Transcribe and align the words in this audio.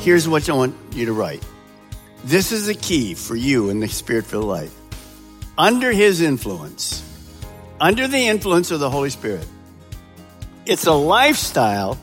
Here's 0.00 0.26
what 0.26 0.48
I 0.48 0.54
want 0.54 0.74
you 0.92 1.04
to 1.06 1.12
write. 1.12 1.44
This 2.24 2.52
is 2.52 2.66
the 2.66 2.74
key 2.74 3.12
for 3.12 3.36
you 3.36 3.68
in 3.68 3.80
the 3.80 3.88
spirit 3.88 4.24
filled 4.24 4.46
life. 4.46 4.74
Under 5.58 5.92
his 5.92 6.22
influence, 6.22 7.04
under 7.78 8.08
the 8.08 8.28
influence 8.28 8.70
of 8.70 8.80
the 8.80 8.88
Holy 8.88 9.10
Spirit, 9.10 9.46
it's 10.64 10.86
a 10.86 10.92
lifestyle 10.94 11.98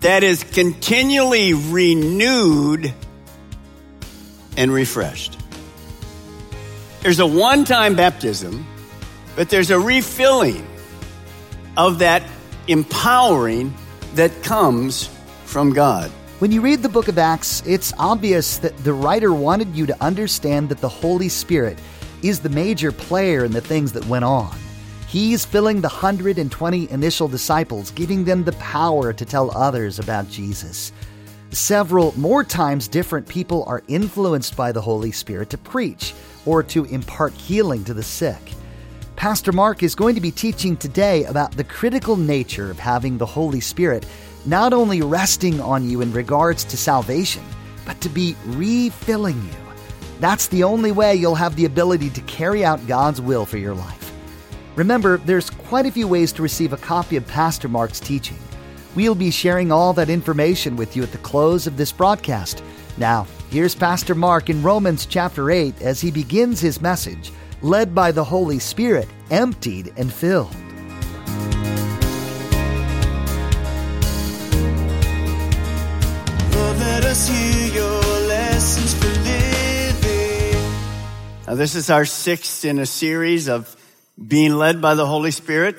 that 0.00 0.22
is 0.22 0.44
continually 0.44 1.52
renewed 1.52 2.94
and 4.56 4.72
refreshed. 4.72 5.36
There's 7.00 7.18
a 7.18 7.26
one 7.26 7.64
time 7.64 7.96
baptism, 7.96 8.64
but 9.34 9.50
there's 9.50 9.72
a 9.72 9.80
refilling 9.80 10.64
of 11.76 11.98
that 11.98 12.22
empowering 12.68 13.74
that 14.14 14.44
comes 14.44 15.10
from 15.44 15.72
God. 15.72 16.12
When 16.40 16.52
you 16.52 16.62
read 16.62 16.80
the 16.80 16.88
book 16.88 17.08
of 17.08 17.18
Acts, 17.18 17.62
it's 17.66 17.92
obvious 17.98 18.56
that 18.60 18.74
the 18.78 18.94
writer 18.94 19.30
wanted 19.30 19.76
you 19.76 19.84
to 19.84 20.02
understand 20.02 20.70
that 20.70 20.80
the 20.80 20.88
Holy 20.88 21.28
Spirit 21.28 21.78
is 22.22 22.40
the 22.40 22.48
major 22.48 22.92
player 22.92 23.44
in 23.44 23.52
the 23.52 23.60
things 23.60 23.92
that 23.92 24.06
went 24.06 24.24
on. 24.24 24.56
He's 25.06 25.44
filling 25.44 25.82
the 25.82 25.88
120 25.88 26.90
initial 26.90 27.28
disciples, 27.28 27.90
giving 27.90 28.24
them 28.24 28.42
the 28.42 28.52
power 28.52 29.12
to 29.12 29.24
tell 29.26 29.54
others 29.54 29.98
about 29.98 30.30
Jesus. 30.30 30.92
Several 31.50 32.18
more 32.18 32.42
times, 32.42 32.88
different 32.88 33.28
people 33.28 33.62
are 33.64 33.82
influenced 33.86 34.56
by 34.56 34.72
the 34.72 34.80
Holy 34.80 35.12
Spirit 35.12 35.50
to 35.50 35.58
preach 35.58 36.14
or 36.46 36.62
to 36.62 36.86
impart 36.86 37.34
healing 37.34 37.84
to 37.84 37.92
the 37.92 38.02
sick. 38.02 38.54
Pastor 39.20 39.52
Mark 39.52 39.82
is 39.82 39.94
going 39.94 40.14
to 40.14 40.20
be 40.22 40.30
teaching 40.30 40.78
today 40.78 41.24
about 41.24 41.54
the 41.54 41.62
critical 41.62 42.16
nature 42.16 42.70
of 42.70 42.78
having 42.78 43.18
the 43.18 43.26
Holy 43.26 43.60
Spirit 43.60 44.06
not 44.46 44.72
only 44.72 45.02
resting 45.02 45.60
on 45.60 45.90
you 45.90 46.00
in 46.00 46.10
regards 46.10 46.64
to 46.64 46.78
salvation, 46.78 47.44
but 47.84 48.00
to 48.00 48.08
be 48.08 48.34
refilling 48.46 49.36
you. 49.36 49.74
That's 50.20 50.46
the 50.46 50.64
only 50.64 50.90
way 50.90 51.16
you'll 51.16 51.34
have 51.34 51.54
the 51.54 51.66
ability 51.66 52.08
to 52.08 52.22
carry 52.22 52.64
out 52.64 52.86
God's 52.86 53.20
will 53.20 53.44
for 53.44 53.58
your 53.58 53.74
life. 53.74 54.10
Remember, 54.74 55.18
there's 55.18 55.50
quite 55.50 55.84
a 55.84 55.92
few 55.92 56.08
ways 56.08 56.32
to 56.32 56.42
receive 56.42 56.72
a 56.72 56.78
copy 56.78 57.16
of 57.16 57.26
Pastor 57.26 57.68
Mark's 57.68 58.00
teaching. 58.00 58.38
We'll 58.94 59.14
be 59.14 59.30
sharing 59.30 59.70
all 59.70 59.92
that 59.92 60.08
information 60.08 60.76
with 60.76 60.96
you 60.96 61.02
at 61.02 61.12
the 61.12 61.18
close 61.18 61.66
of 61.66 61.76
this 61.76 61.92
broadcast. 61.92 62.64
Now, 62.96 63.26
here's 63.50 63.74
Pastor 63.74 64.14
Mark 64.14 64.48
in 64.48 64.62
Romans 64.62 65.04
chapter 65.04 65.50
8 65.50 65.82
as 65.82 66.00
he 66.00 66.10
begins 66.10 66.58
his 66.58 66.80
message, 66.80 67.32
led 67.62 67.94
by 67.94 68.12
the 68.12 68.24
Holy 68.24 68.58
Spirit, 68.58 69.08
emptied 69.30 69.92
and 69.96 70.12
filled. 70.12 70.54
Lord, 76.54 76.78
let 76.78 77.04
us 77.04 77.28
hear 77.28 77.74
your 77.74 78.00
lessons 78.28 78.94
for 78.94 79.08
living. 79.08 80.72
Now, 81.46 81.54
this 81.54 81.74
is 81.74 81.90
our 81.90 82.04
sixth 82.04 82.64
in 82.64 82.78
a 82.78 82.86
series 82.86 83.48
of 83.48 83.76
being 84.26 84.54
led 84.54 84.80
by 84.80 84.94
the 84.94 85.06
Holy 85.06 85.30
Spirit 85.30 85.76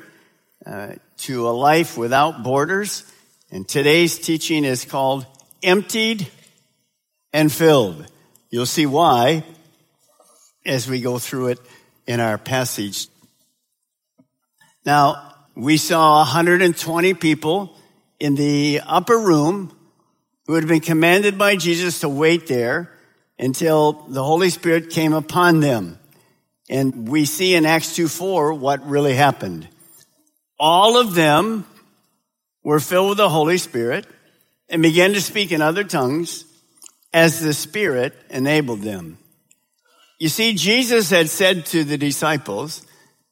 uh, 0.66 0.94
to 1.18 1.48
a 1.48 1.52
life 1.52 1.98
without 1.98 2.44
borders. 2.44 3.04
And 3.52 3.68
today's 3.68 4.18
teaching 4.18 4.64
is 4.64 4.86
called 4.86 5.26
Emptied 5.62 6.28
and 7.34 7.52
Filled. 7.52 8.06
You'll 8.50 8.66
see 8.66 8.86
why 8.86 9.44
as 10.66 10.90
we 10.90 11.02
go 11.02 11.20
through 11.20 11.48
it 11.48 11.60
in 12.12 12.20
our 12.20 12.38
passage. 12.38 13.08
Now, 14.86 15.34
we 15.56 15.78
saw 15.78 16.18
120 16.20 17.14
people 17.14 17.78
in 18.20 18.36
the 18.36 18.82
upper 18.86 19.18
room 19.18 19.72
who 20.46 20.56
had 20.56 20.68
been 20.68 20.82
commanded 20.82 21.38
by 21.38 21.56
Jesus 21.56 22.02
to 22.02 22.10
wait 22.10 22.48
there 22.48 22.92
until 23.40 23.94
the 24.10 24.24
Holy 24.24 24.50
Spirit 24.50 24.90
came 24.90 25.14
upon 25.14 25.62
them. 25.62 25.98
And 26.70 27.08
we 27.08 27.24
see 27.24 27.56
in 27.56 27.66
Acts 27.66 27.96
2 27.96 28.10
4 28.10 28.56
what 28.56 28.86
really 28.86 29.14
happened. 29.14 29.70
All 30.60 30.98
of 30.98 31.16
them 31.16 31.66
were 32.62 32.82
filled 32.82 33.10
with 33.10 33.18
the 33.18 33.30
Holy 33.30 33.58
Spirit 33.58 34.06
and 34.68 34.82
began 34.82 35.14
to 35.14 35.22
speak 35.22 35.54
in 35.54 35.62
other 35.62 35.86
tongues 35.86 36.44
as 37.14 37.40
the 37.40 37.54
Spirit 37.54 38.14
enabled 38.30 38.82
them. 38.82 39.18
You 40.22 40.30
see, 40.30 40.54
Jesus 40.54 41.10
had 41.10 41.30
said 41.30 41.66
to 41.74 41.84
the 41.84 41.98
disciples, 41.98 42.86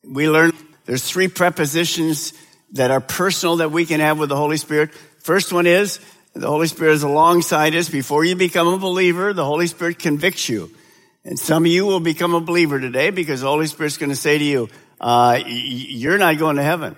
we 0.04 0.28
learned 0.28 0.56
there's 0.86 1.08
three 1.08 1.28
prepositions 1.28 2.34
that 2.72 2.90
are 2.90 3.00
personal 3.00 3.58
that 3.58 3.70
we 3.70 3.86
can 3.86 4.00
have 4.00 4.18
with 4.18 4.30
the 4.30 4.36
Holy 4.36 4.58
Spirit. 4.58 4.96
First 5.20 5.54
one 5.54 5.68
is 5.68 6.00
the 6.34 6.48
Holy 6.48 6.66
Spirit 6.66 6.94
is 6.94 7.04
alongside 7.04 7.76
us. 7.76 7.90
Before 7.90 8.26
you 8.26 8.36
become 8.36 8.68
a 8.68 8.80
believer, 8.80 9.34
the 9.34 9.46
Holy 9.46 9.68
Spirit 9.68 10.00
convicts 10.00 10.50
you. 10.50 10.72
And 11.24 11.38
some 11.38 11.64
of 11.64 11.72
you 11.72 11.86
will 11.86 12.00
become 12.00 12.34
a 12.34 12.42
believer 12.42 12.80
today 12.80 13.12
because 13.12 13.42
the 13.42 13.48
Holy 13.48 13.68
Spirit's 13.68 13.98
going 13.98 14.10
to 14.10 14.16
say 14.16 14.40
to 14.40 14.44
you, 14.44 14.70
uh, 15.00 15.40
you're 15.46 16.18
not 16.18 16.40
going 16.40 16.56
to 16.56 16.64
heaven. 16.64 16.98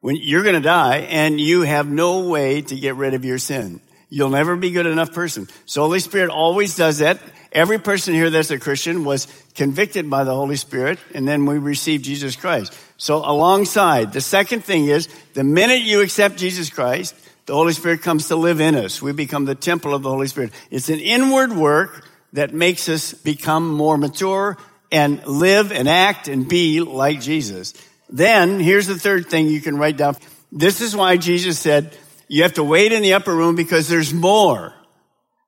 When 0.00 0.16
you're 0.16 0.44
going 0.44 0.54
to 0.54 0.62
die 0.62 1.00
and 1.10 1.38
you 1.38 1.60
have 1.60 1.86
no 1.86 2.26
way 2.26 2.62
to 2.62 2.74
get 2.74 2.94
rid 2.94 3.12
of 3.12 3.26
your 3.26 3.36
sin. 3.36 3.82
You'll 4.08 4.30
never 4.30 4.56
be 4.56 4.70
good 4.70 4.86
enough 4.86 5.12
person. 5.12 5.48
So 5.64 5.82
Holy 5.82 6.00
Spirit 6.00 6.30
always 6.30 6.76
does 6.76 6.98
that. 6.98 7.20
Every 7.50 7.78
person 7.78 8.14
here 8.14 8.30
that's 8.30 8.50
a 8.50 8.58
Christian 8.58 9.04
was 9.04 9.26
convicted 9.54 10.08
by 10.08 10.24
the 10.24 10.34
Holy 10.34 10.56
Spirit 10.56 10.98
and 11.14 11.26
then 11.26 11.46
we 11.46 11.58
received 11.58 12.04
Jesus 12.04 12.36
Christ. 12.36 12.76
So 12.98 13.18
alongside, 13.18 14.12
the 14.12 14.20
second 14.20 14.64
thing 14.64 14.86
is 14.86 15.08
the 15.34 15.44
minute 15.44 15.80
you 15.80 16.02
accept 16.02 16.36
Jesus 16.36 16.70
Christ, 16.70 17.14
the 17.46 17.54
Holy 17.54 17.72
Spirit 17.72 18.02
comes 18.02 18.28
to 18.28 18.36
live 18.36 18.60
in 18.60 18.74
us. 18.74 19.00
We 19.00 19.12
become 19.12 19.44
the 19.44 19.54
temple 19.54 19.94
of 19.94 20.02
the 20.02 20.10
Holy 20.10 20.26
Spirit. 20.26 20.52
It's 20.70 20.88
an 20.88 21.00
inward 21.00 21.52
work 21.52 22.06
that 22.32 22.52
makes 22.52 22.88
us 22.88 23.14
become 23.14 23.68
more 23.70 23.96
mature 23.96 24.56
and 24.92 25.24
live 25.26 25.72
and 25.72 25.88
act 25.88 26.28
and 26.28 26.48
be 26.48 26.80
like 26.80 27.20
Jesus. 27.20 27.74
Then 28.08 28.60
here's 28.60 28.86
the 28.86 28.98
third 28.98 29.26
thing 29.26 29.48
you 29.48 29.60
can 29.60 29.78
write 29.78 29.96
down. 29.96 30.16
This 30.52 30.80
is 30.80 30.94
why 30.94 31.16
Jesus 31.16 31.58
said, 31.58 31.96
you 32.28 32.42
have 32.42 32.54
to 32.54 32.64
wait 32.64 32.92
in 32.92 33.02
the 33.02 33.14
upper 33.14 33.34
room 33.34 33.56
because 33.56 33.88
there's 33.88 34.12
more. 34.12 34.74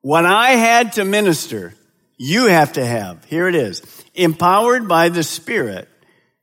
What 0.00 0.25
I 0.25 0.50
had 0.50 0.93
to 0.94 1.05
minister, 1.05 1.75
you 2.16 2.47
have 2.47 2.75
to 2.75 2.84
have. 2.84 3.25
Here 3.25 3.49
it 3.49 3.55
is. 3.55 3.83
Empowered 4.15 4.89
by 4.89 5.09
the 5.09 5.22
Spirit, 5.22 5.89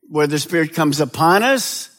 where 0.09 0.27
the 0.27 0.39
Spirit 0.39 0.73
comes 0.73 0.99
upon 0.99 1.43
us, 1.43 1.89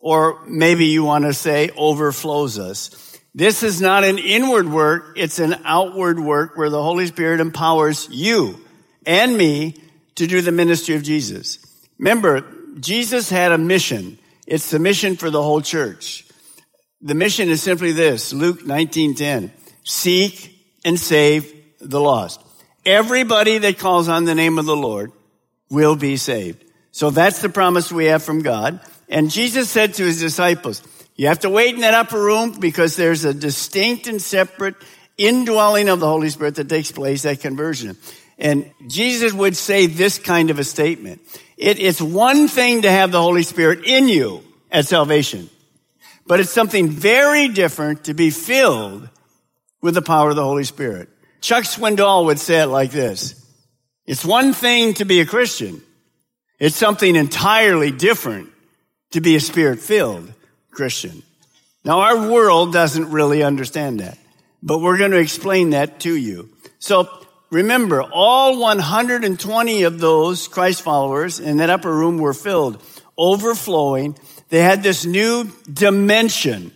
or 0.00 0.44
maybe 0.46 0.86
you 0.86 1.04
want 1.04 1.24
to 1.24 1.32
say 1.32 1.70
overflows 1.76 2.58
us. 2.58 3.18
This 3.34 3.62
is 3.62 3.80
not 3.80 4.04
an 4.04 4.18
inward 4.18 4.68
work, 4.68 5.14
it's 5.16 5.38
an 5.38 5.56
outward 5.64 6.20
work 6.20 6.56
where 6.56 6.70
the 6.70 6.82
Holy 6.82 7.06
Spirit 7.06 7.40
empowers 7.40 8.08
you 8.10 8.60
and 9.06 9.36
me 9.36 9.74
to 10.16 10.26
do 10.26 10.40
the 10.40 10.52
ministry 10.52 10.94
of 10.94 11.02
Jesus. 11.02 11.58
Remember, 11.98 12.44
Jesus 12.78 13.30
had 13.30 13.52
a 13.52 13.58
mission. 13.58 14.18
It's 14.46 14.70
the 14.70 14.78
mission 14.78 15.16
for 15.16 15.30
the 15.30 15.42
whole 15.42 15.60
church. 15.60 16.24
The 17.04 17.14
mission 17.14 17.50
is 17.50 17.62
simply 17.62 17.92
this, 17.92 18.32
Luke 18.32 18.66
19:10. 18.66 19.52
Seek 19.84 20.58
and 20.84 20.98
save 20.98 21.52
the 21.78 22.00
lost. 22.00 22.40
Everybody 22.86 23.58
that 23.58 23.78
calls 23.78 24.08
on 24.08 24.24
the 24.24 24.34
name 24.34 24.58
of 24.58 24.64
the 24.64 24.76
Lord 24.76 25.12
will 25.70 25.96
be 25.96 26.16
saved. 26.16 26.64
So 26.92 27.10
that's 27.10 27.40
the 27.40 27.48
promise 27.48 27.92
we 27.92 28.06
have 28.06 28.22
from 28.22 28.40
God. 28.42 28.80
And 29.08 29.30
Jesus 29.30 29.68
said 29.68 29.94
to 29.94 30.04
his 30.04 30.18
disciples, 30.18 30.82
you 31.16 31.28
have 31.28 31.40
to 31.40 31.50
wait 31.50 31.74
in 31.74 31.82
that 31.82 31.94
upper 31.94 32.20
room 32.20 32.58
because 32.58 32.96
there's 32.96 33.24
a 33.24 33.34
distinct 33.34 34.06
and 34.06 34.20
separate 34.20 34.74
indwelling 35.16 35.88
of 35.88 36.00
the 36.00 36.08
Holy 36.08 36.30
Spirit 36.30 36.56
that 36.56 36.68
takes 36.68 36.90
place 36.90 37.24
at 37.24 37.40
conversion. 37.40 37.96
And 38.38 38.70
Jesus 38.88 39.32
would 39.32 39.56
say 39.56 39.86
this 39.86 40.18
kind 40.18 40.50
of 40.50 40.58
a 40.58 40.64
statement. 40.64 41.20
It, 41.56 41.78
it's 41.78 42.00
one 42.00 42.48
thing 42.48 42.82
to 42.82 42.90
have 42.90 43.12
the 43.12 43.22
Holy 43.22 43.44
Spirit 43.44 43.84
in 43.84 44.08
you 44.08 44.42
at 44.72 44.86
salvation, 44.86 45.50
but 46.26 46.40
it's 46.40 46.50
something 46.50 46.88
very 46.88 47.48
different 47.48 48.04
to 48.04 48.14
be 48.14 48.30
filled 48.30 49.08
with 49.82 49.94
the 49.94 50.02
power 50.02 50.30
of 50.30 50.36
the 50.36 50.44
Holy 50.44 50.64
Spirit. 50.64 51.08
Chuck 51.40 51.64
Swindoll 51.64 52.26
would 52.26 52.38
say 52.38 52.62
it 52.62 52.66
like 52.66 52.90
this. 52.90 53.34
It's 54.06 54.24
one 54.24 54.52
thing 54.52 54.94
to 54.94 55.04
be 55.04 55.20
a 55.20 55.26
Christian. 55.26 55.82
It's 56.58 56.76
something 56.76 57.16
entirely 57.16 57.90
different 57.90 58.50
to 59.10 59.20
be 59.20 59.36
a 59.36 59.40
spirit 59.40 59.80
filled 59.80 60.32
Christian. 60.70 61.22
Now 61.84 62.00
our 62.00 62.30
world 62.30 62.72
doesn't 62.72 63.10
really 63.10 63.42
understand 63.42 64.00
that, 64.00 64.18
but 64.62 64.80
we're 64.80 64.98
going 64.98 65.10
to 65.10 65.18
explain 65.18 65.70
that 65.70 66.00
to 66.00 66.14
you. 66.14 66.50
So 66.78 67.08
remember, 67.50 68.02
all 68.02 68.58
120 68.58 69.82
of 69.82 70.00
those 70.00 70.48
Christ 70.48 70.82
followers 70.82 71.40
in 71.40 71.58
that 71.58 71.70
upper 71.70 71.94
room 71.94 72.18
were 72.18 72.34
filled, 72.34 72.82
overflowing. 73.16 74.18
They 74.48 74.60
had 74.60 74.82
this 74.82 75.04
new 75.04 75.50
dimension 75.72 76.72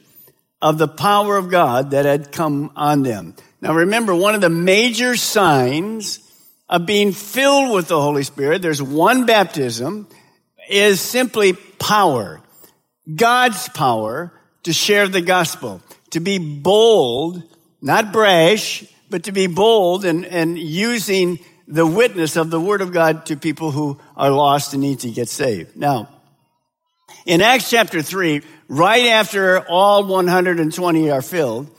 of 0.61 0.79
the 0.79 0.89
power 0.89 1.37
of 1.37 1.51
God 1.51 1.93
that 1.93 2.05
had 2.05 2.33
come 2.33 2.73
on 2.75 3.03
them. 3.03 3.35
Now 3.61 3.75
remember, 3.75 4.15
one 4.15 4.35
of 4.35 4.41
the 4.41 4.51
major 4.51 5.17
signs 5.17 6.21
of 6.69 6.87
being 6.87 7.13
filled 7.13 7.73
with 7.75 7.89
the 7.89 8.01
Holy 8.01 8.23
Spirit, 8.23 8.63
there's 8.63 8.83
one 8.83 9.27
baptism, 9.27 10.07
is 10.69 11.01
simply 11.01 11.55
power. 11.55 12.41
God's 13.15 13.69
power 13.71 14.33
to 14.65 14.73
share 14.73 15.09
the 15.09 15.23
gospel, 15.23 15.81
to 16.11 16.21
be 16.21 16.39
bold, 16.39 17.43
not 17.81 18.13
brash, 18.13 18.85
but 19.09 19.25
to 19.25 19.33
be 19.33 19.47
bold 19.47 20.05
and, 20.05 20.27
and 20.27 20.59
using 20.59 21.39
the 21.67 21.87
witness 21.87 22.37
of 22.37 22.51
the 22.51 22.61
word 22.61 22.81
of 22.81 22.93
God 22.93 23.27
to 23.27 23.37
people 23.37 23.71
who 23.71 23.99
are 24.17 24.31
lost 24.31 24.73
and 24.73 24.83
need 24.83 25.01
to 25.01 25.11
get 25.11 25.29
saved. 25.29 25.77
Now, 25.77 26.09
in 27.27 27.41
Acts 27.41 27.71
chapter 27.71 28.03
3, 28.03 28.43
right 28.69 29.07
after 29.07 29.61
all 29.61 30.05
120 30.05 31.11
are 31.11 31.23
filled, 31.23 31.71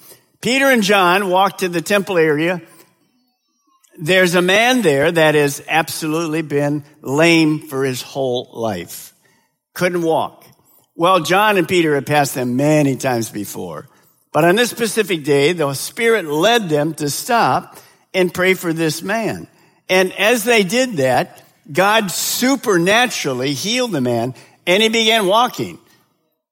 Peter 0.42 0.66
and 0.66 0.84
John 0.84 1.30
walk 1.30 1.60
to 1.60 1.70
the 1.70 1.82
temple 1.82 2.18
area. 2.18 2.62
There's 3.98 4.36
a 4.36 4.42
man 4.42 4.82
there 4.82 5.12
that 5.12 5.36
has 5.36 5.62
absolutely 5.68 6.42
been 6.42 6.86
lame 7.02 7.60
for 7.60 7.84
his 7.84 8.02
whole 8.02 8.50
life. 8.54 9.14
Couldn't 9.74 10.04
walk. 10.04 10.46
Well, 10.96 11.20
John 11.22 11.58
and 11.58 11.68
Peter 11.68 11.96
had 11.96 12.06
passed 12.06 12.36
them 12.36 12.56
many 12.56 12.96
times 12.96 13.30
before. 13.30 13.90
But 14.32 14.46
on 14.46 14.56
this 14.56 14.70
specific 14.70 15.24
day, 15.24 15.54
the 15.54 15.74
Spirit 15.74 16.26
led 16.26 16.70
them 16.70 16.94
to 16.96 17.10
stop 17.10 17.78
and 18.14 18.34
pray 18.34 18.54
for 18.54 18.74
this 18.74 19.02
man. 19.02 19.48
And 19.90 20.14
as 20.14 20.44
they 20.44 20.64
did 20.64 20.98
that, 20.98 21.44
God 21.72 22.12
supernaturally 22.12 23.54
healed 23.54 23.92
the 23.92 24.02
man 24.02 24.36
and 24.70 24.84
he 24.84 24.90
began 24.90 25.26
walking. 25.26 25.80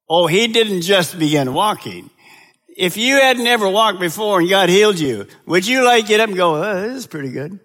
Oh, 0.09 0.25
he 0.25 0.47
didn't 0.47 0.81
just 0.81 1.19
begin 1.19 1.53
walking. 1.53 2.09
If 2.75 2.97
you 2.97 3.15
had 3.15 3.37
never 3.37 3.69
walked 3.69 3.99
before 3.99 4.39
and 4.39 4.49
God 4.49 4.69
healed 4.69 4.97
you, 4.97 5.27
would 5.45 5.67
you 5.67 5.85
like 5.85 6.07
get 6.07 6.19
up 6.19 6.29
and 6.29 6.35
go, 6.35 6.55
oh, 6.55 6.81
this 6.81 6.97
is 6.97 7.07
pretty 7.07 7.29
good? 7.29 7.59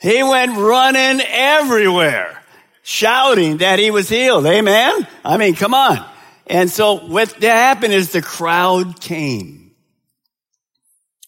He 0.00 0.22
went 0.22 0.56
running 0.56 1.20
everywhere, 1.26 2.42
shouting 2.82 3.58
that 3.58 3.78
he 3.78 3.90
was 3.90 4.08
healed. 4.08 4.46
Amen? 4.46 5.06
I 5.22 5.36
mean, 5.36 5.54
come 5.54 5.74
on. 5.74 6.02
And 6.46 6.70
so 6.70 6.94
what 6.94 7.32
happened 7.42 7.92
is 7.92 8.12
the 8.12 8.22
crowd 8.22 9.02
came. 9.02 9.72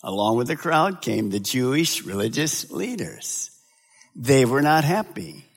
Along 0.03 0.39
with 0.39 0.47
the 0.47 0.57
crowd 0.57 1.03
came 1.03 1.29
the 1.29 1.41
Jewish 1.41 2.05
religious 2.05 2.71
leaders. 2.71 3.51
They 4.17 4.47
were 4.47 4.63
not 4.63 4.85
happy. 4.85 5.48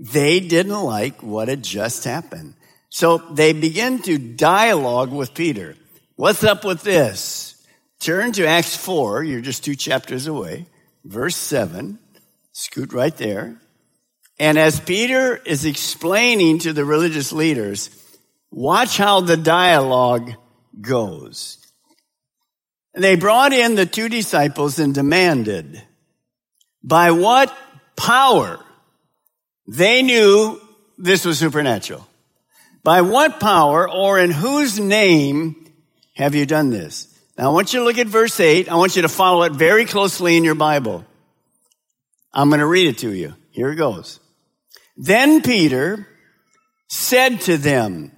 They 0.00 0.40
didn't 0.40 0.82
like 0.82 1.22
what 1.22 1.48
had 1.48 1.62
just 1.62 2.04
happened. 2.04 2.54
So 2.88 3.18
they 3.18 3.52
begin 3.52 4.00
to 4.02 4.16
dialogue 4.16 5.12
with 5.12 5.34
Peter. 5.34 5.76
What's 6.16 6.42
up 6.42 6.64
with 6.64 6.82
this? 6.82 7.62
Turn 8.00 8.32
to 8.32 8.46
Acts 8.46 8.74
4. 8.74 9.22
You're 9.22 9.42
just 9.42 9.62
two 9.62 9.76
chapters 9.76 10.26
away. 10.26 10.64
Verse 11.04 11.36
7. 11.36 11.98
Scoot 12.52 12.94
right 12.94 13.14
there. 13.18 13.60
And 14.38 14.58
as 14.58 14.80
Peter 14.80 15.36
is 15.36 15.66
explaining 15.66 16.60
to 16.60 16.72
the 16.72 16.86
religious 16.86 17.30
leaders, 17.30 17.90
watch 18.50 18.96
how 18.96 19.20
the 19.20 19.36
dialogue 19.36 20.32
goes. 20.80 21.58
They 22.94 23.16
brought 23.16 23.52
in 23.52 23.74
the 23.74 23.84
two 23.84 24.08
disciples 24.08 24.78
and 24.78 24.94
demanded, 24.94 25.82
by 26.82 27.10
what 27.10 27.54
power 27.96 28.64
they 29.70 30.02
knew 30.02 30.60
this 30.98 31.24
was 31.24 31.38
supernatural. 31.38 32.04
By 32.82 33.02
what 33.02 33.38
power 33.38 33.88
or 33.88 34.18
in 34.18 34.32
whose 34.32 34.80
name 34.80 35.70
have 36.16 36.34
you 36.34 36.44
done 36.44 36.70
this? 36.70 37.06
Now 37.38 37.50
I 37.50 37.54
want 37.54 37.72
you 37.72 37.78
to 37.78 37.84
look 37.84 37.96
at 37.96 38.08
verse 38.08 38.40
8. 38.40 38.68
I 38.68 38.74
want 38.74 38.96
you 38.96 39.02
to 39.02 39.08
follow 39.08 39.44
it 39.44 39.52
very 39.52 39.84
closely 39.84 40.36
in 40.36 40.42
your 40.42 40.56
Bible. 40.56 41.04
I'm 42.34 42.48
going 42.48 42.58
to 42.58 42.66
read 42.66 42.88
it 42.88 42.98
to 42.98 43.12
you. 43.12 43.34
Here 43.52 43.70
it 43.70 43.76
goes. 43.76 44.18
Then 44.96 45.40
Peter 45.40 46.04
said 46.88 47.40
to 47.42 47.56
them, 47.56 48.10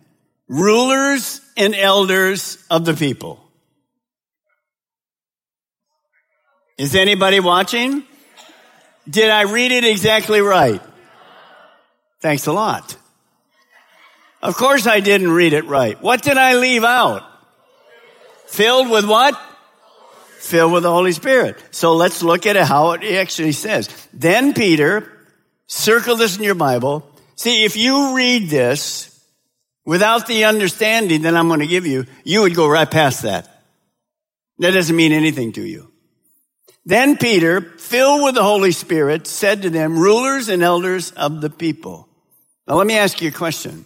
rulers 0.48 1.42
and 1.58 1.74
elders 1.74 2.64
of 2.70 2.86
the 2.86 2.94
people. 2.94 3.46
Is 6.78 6.94
anybody 6.94 7.40
watching? 7.40 8.04
Did 9.06 9.28
I 9.28 9.42
read 9.42 9.70
it 9.70 9.84
exactly 9.84 10.40
right? 10.40 10.80
Thanks 12.22 12.46
a 12.46 12.52
lot. 12.52 12.96
Of 14.42 14.56
course 14.56 14.86
I 14.86 15.00
didn't 15.00 15.32
read 15.32 15.52
it 15.52 15.66
right. 15.66 16.00
What 16.00 16.22
did 16.22 16.38
I 16.38 16.54
leave 16.54 16.84
out? 16.84 17.24
Filled 18.46 18.88
with 18.90 19.04
what? 19.04 19.38
Filled 20.38 20.72
with 20.72 20.84
the 20.84 20.90
Holy 20.90 21.10
Spirit. 21.10 21.56
So 21.72 21.94
let's 21.94 22.22
look 22.22 22.46
at 22.46 22.54
how 22.56 22.92
it 22.92 23.02
actually 23.02 23.52
says. 23.52 23.88
Then 24.12 24.54
Peter, 24.54 25.10
circle 25.66 26.14
this 26.14 26.36
in 26.36 26.44
your 26.44 26.54
Bible. 26.54 27.08
See, 27.34 27.64
if 27.64 27.76
you 27.76 28.14
read 28.14 28.48
this 28.48 29.20
without 29.84 30.28
the 30.28 30.44
understanding 30.44 31.22
that 31.22 31.36
I'm 31.36 31.48
going 31.48 31.58
to 31.58 31.66
give 31.66 31.86
you, 31.86 32.06
you 32.22 32.42
would 32.42 32.54
go 32.54 32.68
right 32.68 32.88
past 32.88 33.22
that. 33.22 33.48
That 34.58 34.72
doesn't 34.72 34.94
mean 34.94 35.10
anything 35.10 35.52
to 35.54 35.62
you. 35.62 35.90
Then 36.84 37.16
Peter, 37.16 37.60
filled 37.60 38.22
with 38.22 38.36
the 38.36 38.44
Holy 38.44 38.70
Spirit, 38.70 39.26
said 39.26 39.62
to 39.62 39.70
them, 39.70 39.98
rulers 39.98 40.48
and 40.48 40.62
elders 40.62 41.10
of 41.12 41.40
the 41.40 41.50
people. 41.50 42.08
Now 42.66 42.76
let 42.76 42.86
me 42.86 42.96
ask 42.96 43.20
you 43.20 43.28
a 43.28 43.32
question. 43.32 43.84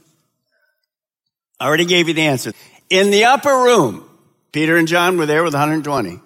I 1.59 1.67
already 1.67 1.87
gave 1.87 2.09
you 2.09 2.15
the 2.15 2.23
answer. 2.23 2.53
In 2.91 3.11
the 3.11 3.25
upper 3.25 3.51
room, 3.51 4.09
Peter 4.53 4.77
and 4.77 4.87
John 4.87 5.17
were 5.17 5.27
there 5.27 5.43
with 5.43 5.55
120. 5.55 6.21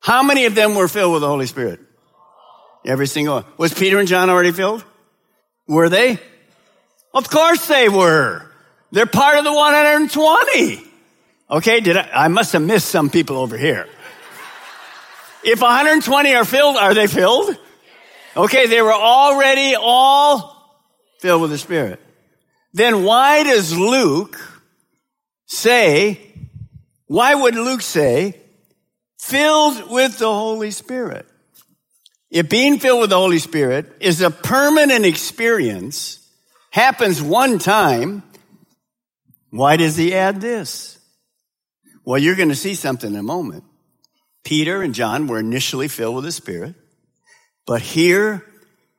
How 0.00 0.22
many 0.22 0.44
of 0.46 0.54
them 0.54 0.74
were 0.74 0.88
filled 0.88 1.12
with 1.12 1.22
the 1.22 1.28
Holy 1.28 1.46
Spirit? 1.46 1.80
Every 2.84 3.06
single 3.06 3.36
one. 3.36 3.44
Was 3.56 3.74
Peter 3.74 3.98
and 3.98 4.06
John 4.06 4.30
already 4.30 4.52
filled? 4.52 4.84
Were 5.66 5.88
they? 5.88 6.18
Of 7.12 7.28
course 7.28 7.66
they 7.66 7.88
were. 7.88 8.46
They're 8.92 9.06
part 9.06 9.38
of 9.38 9.44
the 9.44 9.52
120. 9.52 10.84
Okay, 11.50 11.80
did 11.80 11.96
I, 11.96 12.08
I 12.12 12.28
must 12.28 12.52
have 12.52 12.62
missed 12.62 12.88
some 12.88 13.10
people 13.10 13.36
over 13.36 13.56
here. 13.56 13.86
If 15.42 15.60
120 15.60 16.34
are 16.34 16.44
filled, 16.44 16.76
are 16.76 16.94
they 16.94 17.06
filled? 17.06 17.56
Okay, 18.36 18.66
they 18.66 18.82
were 18.82 18.92
already 18.92 19.74
all 19.74 20.57
filled 21.20 21.42
with 21.42 21.50
the 21.50 21.58
Spirit. 21.58 22.00
Then 22.72 23.04
why 23.04 23.42
does 23.44 23.76
Luke 23.76 24.38
say, 25.46 26.32
why 27.06 27.34
would 27.34 27.54
Luke 27.54 27.82
say, 27.82 28.40
filled 29.18 29.90
with 29.90 30.18
the 30.18 30.32
Holy 30.32 30.70
Spirit? 30.70 31.26
If 32.30 32.48
being 32.50 32.78
filled 32.78 33.00
with 33.00 33.10
the 33.10 33.16
Holy 33.16 33.38
Spirit 33.38 33.90
is 34.00 34.20
a 34.20 34.30
permanent 34.30 35.06
experience, 35.06 36.28
happens 36.70 37.22
one 37.22 37.58
time, 37.58 38.22
why 39.50 39.76
does 39.76 39.96
he 39.96 40.14
add 40.14 40.40
this? 40.40 40.98
Well, 42.04 42.18
you're 42.18 42.36
going 42.36 42.50
to 42.50 42.54
see 42.54 42.74
something 42.74 43.12
in 43.12 43.18
a 43.18 43.22
moment. 43.22 43.64
Peter 44.44 44.82
and 44.82 44.94
John 44.94 45.26
were 45.26 45.38
initially 45.38 45.88
filled 45.88 46.16
with 46.16 46.24
the 46.24 46.32
Spirit, 46.32 46.74
but 47.66 47.80
here 47.80 48.44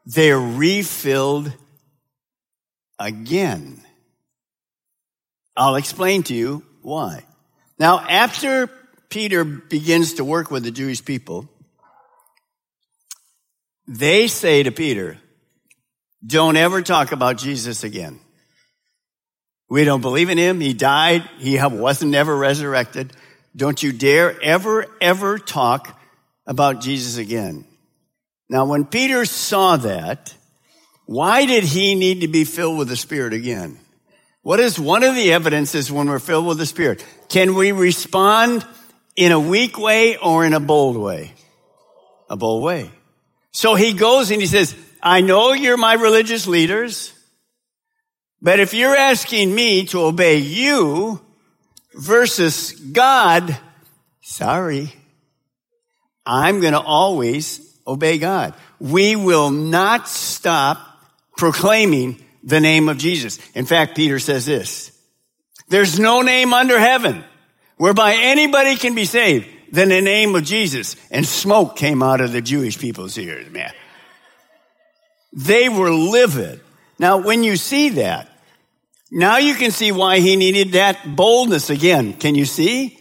they're 0.05 0.39
refilled 0.39 1.53
again. 2.99 3.81
I'll 5.55 5.75
explain 5.75 6.23
to 6.23 6.33
you 6.33 6.63
why. 6.81 7.23
Now, 7.79 7.99
after 7.99 8.67
Peter 9.09 9.43
begins 9.43 10.15
to 10.15 10.23
work 10.23 10.51
with 10.51 10.63
the 10.63 10.71
Jewish 10.71 11.03
people, 11.03 11.49
they 13.87 14.27
say 14.27 14.63
to 14.63 14.71
Peter, 14.71 15.17
don't 16.25 16.57
ever 16.57 16.81
talk 16.81 17.11
about 17.11 17.37
Jesus 17.37 17.83
again. 17.83 18.19
We 19.69 19.83
don't 19.83 20.01
believe 20.01 20.29
in 20.29 20.37
him. 20.37 20.59
He 20.59 20.73
died. 20.73 21.23
He 21.37 21.59
wasn't 21.61 22.15
ever 22.15 22.35
resurrected. 22.35 23.13
Don't 23.55 23.81
you 23.81 23.91
dare 23.91 24.39
ever, 24.41 24.85
ever 24.99 25.39
talk 25.39 25.99
about 26.45 26.81
Jesus 26.81 27.17
again. 27.17 27.65
Now, 28.49 28.65
when 28.65 28.85
Peter 28.85 29.25
saw 29.25 29.77
that, 29.77 30.33
why 31.09 31.45
did 31.45 31.63
he 31.63 31.95
need 31.95 32.21
to 32.21 32.27
be 32.27 32.43
filled 32.43 32.77
with 32.77 32.87
the 32.87 32.95
Spirit 32.95 33.33
again? 33.33 33.79
What 34.43 34.59
is 34.59 34.79
one 34.79 35.03
of 35.03 35.15
the 35.15 35.33
evidences 35.33 35.91
when 35.91 36.07
we're 36.07 36.19
filled 36.19 36.45
with 36.45 36.59
the 36.59 36.65
Spirit? 36.65 37.05
Can 37.29 37.55
we 37.55 37.71
respond 37.71 38.65
in 39.15 39.31
a 39.31 39.39
weak 39.39 39.77
way 39.77 40.17
or 40.17 40.45
in 40.45 40.53
a 40.53 40.59
bold 40.59 40.97
way? 40.97 41.33
a 42.29 42.37
bold 42.37 42.63
way. 42.63 42.91
So 43.51 43.75
he 43.75 43.93
goes 43.93 44.31
and 44.31 44.39
he 44.39 44.47
says, 44.47 44.75
I 45.01 45.21
know 45.21 45.53
you're 45.53 45.77
my 45.77 45.93
religious 45.93 46.47
leaders, 46.47 47.13
but 48.41 48.59
if 48.59 48.73
you're 48.73 48.95
asking 48.95 49.53
me 49.53 49.85
to 49.87 50.01
obey 50.01 50.37
you 50.37 51.19
versus 51.95 52.71
God, 52.73 53.57
sorry, 54.21 54.93
I'm 56.25 56.61
going 56.61 56.73
to 56.73 56.79
always 56.79 57.79
obey 57.87 58.19
God. 58.19 58.53
We 58.79 59.15
will 59.15 59.49
not 59.49 60.07
stop 60.07 60.85
proclaiming 61.39 62.21
the 62.43 62.59
name 62.59 62.89
of 62.89 62.97
Jesus. 62.97 63.39
In 63.55 63.65
fact, 63.65 63.95
Peter 63.95 64.19
says 64.19 64.45
this, 64.45 64.91
there's 65.69 65.97
no 65.97 66.21
name 66.21 66.53
under 66.53 66.77
heaven 66.77 67.23
whereby 67.77 68.15
anybody 68.15 68.75
can 68.75 68.93
be 68.93 69.05
saved 69.05 69.47
than 69.71 69.87
the 69.87 70.01
name 70.01 70.35
of 70.35 70.43
Jesus. 70.43 70.97
And 71.09 71.25
smoke 71.25 71.77
came 71.77 72.03
out 72.03 72.19
of 72.19 72.33
the 72.33 72.41
Jewish 72.41 72.77
people's 72.77 73.17
ears, 73.17 73.49
man. 73.51 73.71
They 75.31 75.69
were 75.69 75.91
livid. 75.91 76.59
Now, 76.97 77.19
when 77.19 77.43
you 77.43 77.55
see 77.55 77.89
that, 77.89 78.29
now 79.09 79.37
you 79.37 79.55
can 79.55 79.71
see 79.71 79.93
why 79.93 80.19
he 80.19 80.35
needed 80.35 80.73
that 80.73 81.15
boldness 81.15 81.69
again. 81.69 82.13
Can 82.13 82.35
you 82.35 82.45
see? 82.45 82.99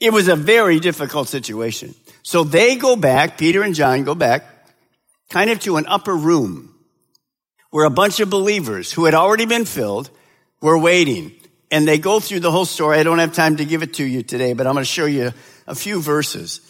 It 0.00 0.12
was 0.12 0.28
a 0.28 0.36
very 0.36 0.80
difficult 0.80 1.28
situation. 1.28 1.94
So 2.22 2.44
they 2.44 2.76
go 2.76 2.96
back, 2.96 3.36
Peter 3.36 3.62
and 3.62 3.74
John 3.74 4.04
go 4.04 4.14
back, 4.14 4.44
kind 5.28 5.50
of 5.50 5.60
to 5.60 5.76
an 5.76 5.86
upper 5.86 6.16
room 6.16 6.75
where 7.70 7.84
a 7.84 7.90
bunch 7.90 8.20
of 8.20 8.30
believers 8.30 8.92
who 8.92 9.04
had 9.04 9.14
already 9.14 9.46
been 9.46 9.64
filled 9.64 10.10
were 10.60 10.78
waiting. 10.78 11.32
And 11.70 11.86
they 11.86 11.98
go 11.98 12.20
through 12.20 12.40
the 12.40 12.50
whole 12.50 12.64
story. 12.64 12.98
I 12.98 13.02
don't 13.02 13.18
have 13.18 13.34
time 13.34 13.56
to 13.56 13.64
give 13.64 13.82
it 13.82 13.94
to 13.94 14.04
you 14.04 14.22
today, 14.22 14.52
but 14.52 14.66
I'm 14.66 14.74
going 14.74 14.84
to 14.84 14.90
show 14.90 15.06
you 15.06 15.32
a 15.66 15.74
few 15.74 16.00
verses. 16.00 16.60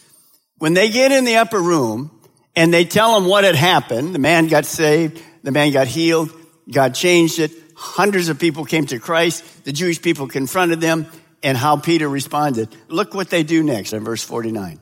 When 0.59 0.75
they 0.75 0.89
get 0.89 1.13
in 1.13 1.25
the 1.25 1.37
upper 1.37 1.61
room 1.61 2.11
and 2.55 2.73
they 2.73 2.85
tell 2.85 3.15
them 3.15 3.29
what 3.29 3.45
had 3.45 3.55
happened, 3.55 4.15
the 4.15 4.19
man 4.19 4.49
got 4.49 4.65
saved, 4.65 5.23
the 5.43 5.53
man 5.53 5.73
got 5.73 5.87
healed, 5.87 6.33
God 6.71 6.95
changed 6.95 7.39
it, 7.39 7.53
hundreds 7.77 8.31
of 8.31 8.39
people 8.39 8.65
came 8.65 8.87
to 8.87 8.99
Christ, 8.99 9.65
the 9.65 9.73
Jewish 9.73 10.01
people 10.01 10.29
confronted 10.29 10.81
them, 10.81 11.07
and 11.43 11.57
how 11.59 11.77
Peter 11.77 12.09
responded. 12.09 12.75
Look 12.89 13.15
what 13.15 13.29
they 13.29 13.43
do 13.43 13.63
next 13.63 13.93
in 13.93 14.03
verse 14.03 14.25
49. 14.25 14.81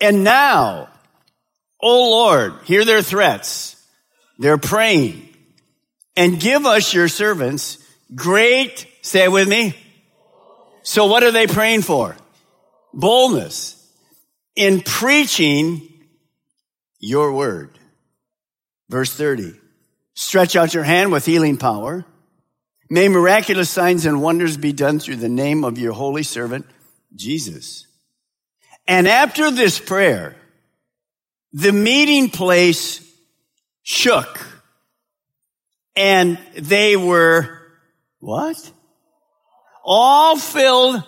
And 0.00 0.24
now, 0.24 0.88
O 1.82 2.10
Lord, 2.10 2.54
hear 2.64 2.84
their 2.84 3.02
threats. 3.02 3.76
They're 4.38 4.58
praying. 4.58 5.25
And 6.16 6.40
give 6.40 6.66
us 6.66 6.94
your 6.94 7.08
servants 7.08 7.78
great, 8.14 8.86
say 9.02 9.24
it 9.24 9.32
with 9.32 9.48
me. 9.48 9.74
So 10.82 11.06
what 11.06 11.22
are 11.22 11.32
they 11.32 11.46
praying 11.46 11.82
for? 11.82 12.16
boldness 12.96 13.74
in 14.56 14.80
preaching 14.80 15.82
your 16.98 17.32
word. 17.32 17.78
Verse 18.88 19.12
30. 19.12 19.54
Stretch 20.14 20.56
out 20.56 20.74
your 20.74 20.82
hand 20.82 21.12
with 21.12 21.26
healing 21.26 21.58
power. 21.58 22.04
May 22.88 23.08
miraculous 23.08 23.68
signs 23.68 24.06
and 24.06 24.22
wonders 24.22 24.56
be 24.56 24.72
done 24.72 24.98
through 24.98 25.16
the 25.16 25.28
name 25.28 25.62
of 25.62 25.78
your 25.78 25.92
holy 25.92 26.22
servant, 26.22 26.66
Jesus. 27.14 27.86
And 28.88 29.06
after 29.06 29.50
this 29.50 29.78
prayer, 29.78 30.36
the 31.52 31.72
meeting 31.72 32.30
place 32.30 33.04
shook 33.82 34.38
and 35.96 36.38
they 36.54 36.96
were 36.96 37.60
what? 38.20 38.72
All 39.84 40.36
filled 40.36 41.02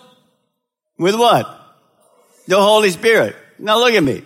with 0.97 1.15
what? 1.15 1.59
the 2.49 2.59
Holy 2.59 2.89
Spirit. 2.89 3.35
Now 3.59 3.77
look 3.77 3.93
at 3.93 4.03
me. 4.03 4.23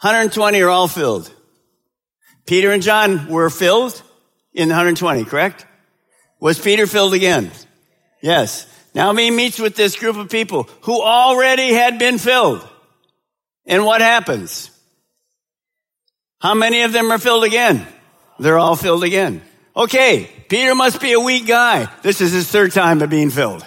120 0.00 0.60
are 0.62 0.68
all 0.68 0.86
filled. 0.86 1.34
Peter 2.46 2.70
and 2.70 2.80
John 2.82 3.26
were 3.26 3.50
filled 3.50 4.00
in 4.54 4.68
120, 4.68 5.24
correct? 5.24 5.66
Was 6.38 6.60
Peter 6.60 6.86
filled 6.86 7.12
again? 7.12 7.50
Yes. 8.22 8.66
Now 8.94 9.12
he 9.14 9.32
meets 9.32 9.58
with 9.58 9.74
this 9.74 9.96
group 9.96 10.16
of 10.16 10.30
people 10.30 10.68
who 10.82 11.02
already 11.02 11.72
had 11.72 11.98
been 11.98 12.18
filled. 12.18 12.66
And 13.66 13.84
what 13.84 14.00
happens? 14.00 14.70
How 16.40 16.54
many 16.54 16.82
of 16.82 16.92
them 16.92 17.10
are 17.10 17.18
filled 17.18 17.44
again? 17.44 17.86
They're 18.38 18.58
all 18.58 18.76
filled 18.76 19.04
again. 19.04 19.42
Okay, 19.76 20.30
Peter 20.48 20.74
must 20.74 21.00
be 21.00 21.12
a 21.12 21.20
weak 21.20 21.46
guy. 21.46 21.88
This 22.02 22.20
is 22.20 22.32
his 22.32 22.48
third 22.50 22.72
time 22.72 23.02
of 23.02 23.10
being 23.10 23.30
filled. 23.30 23.66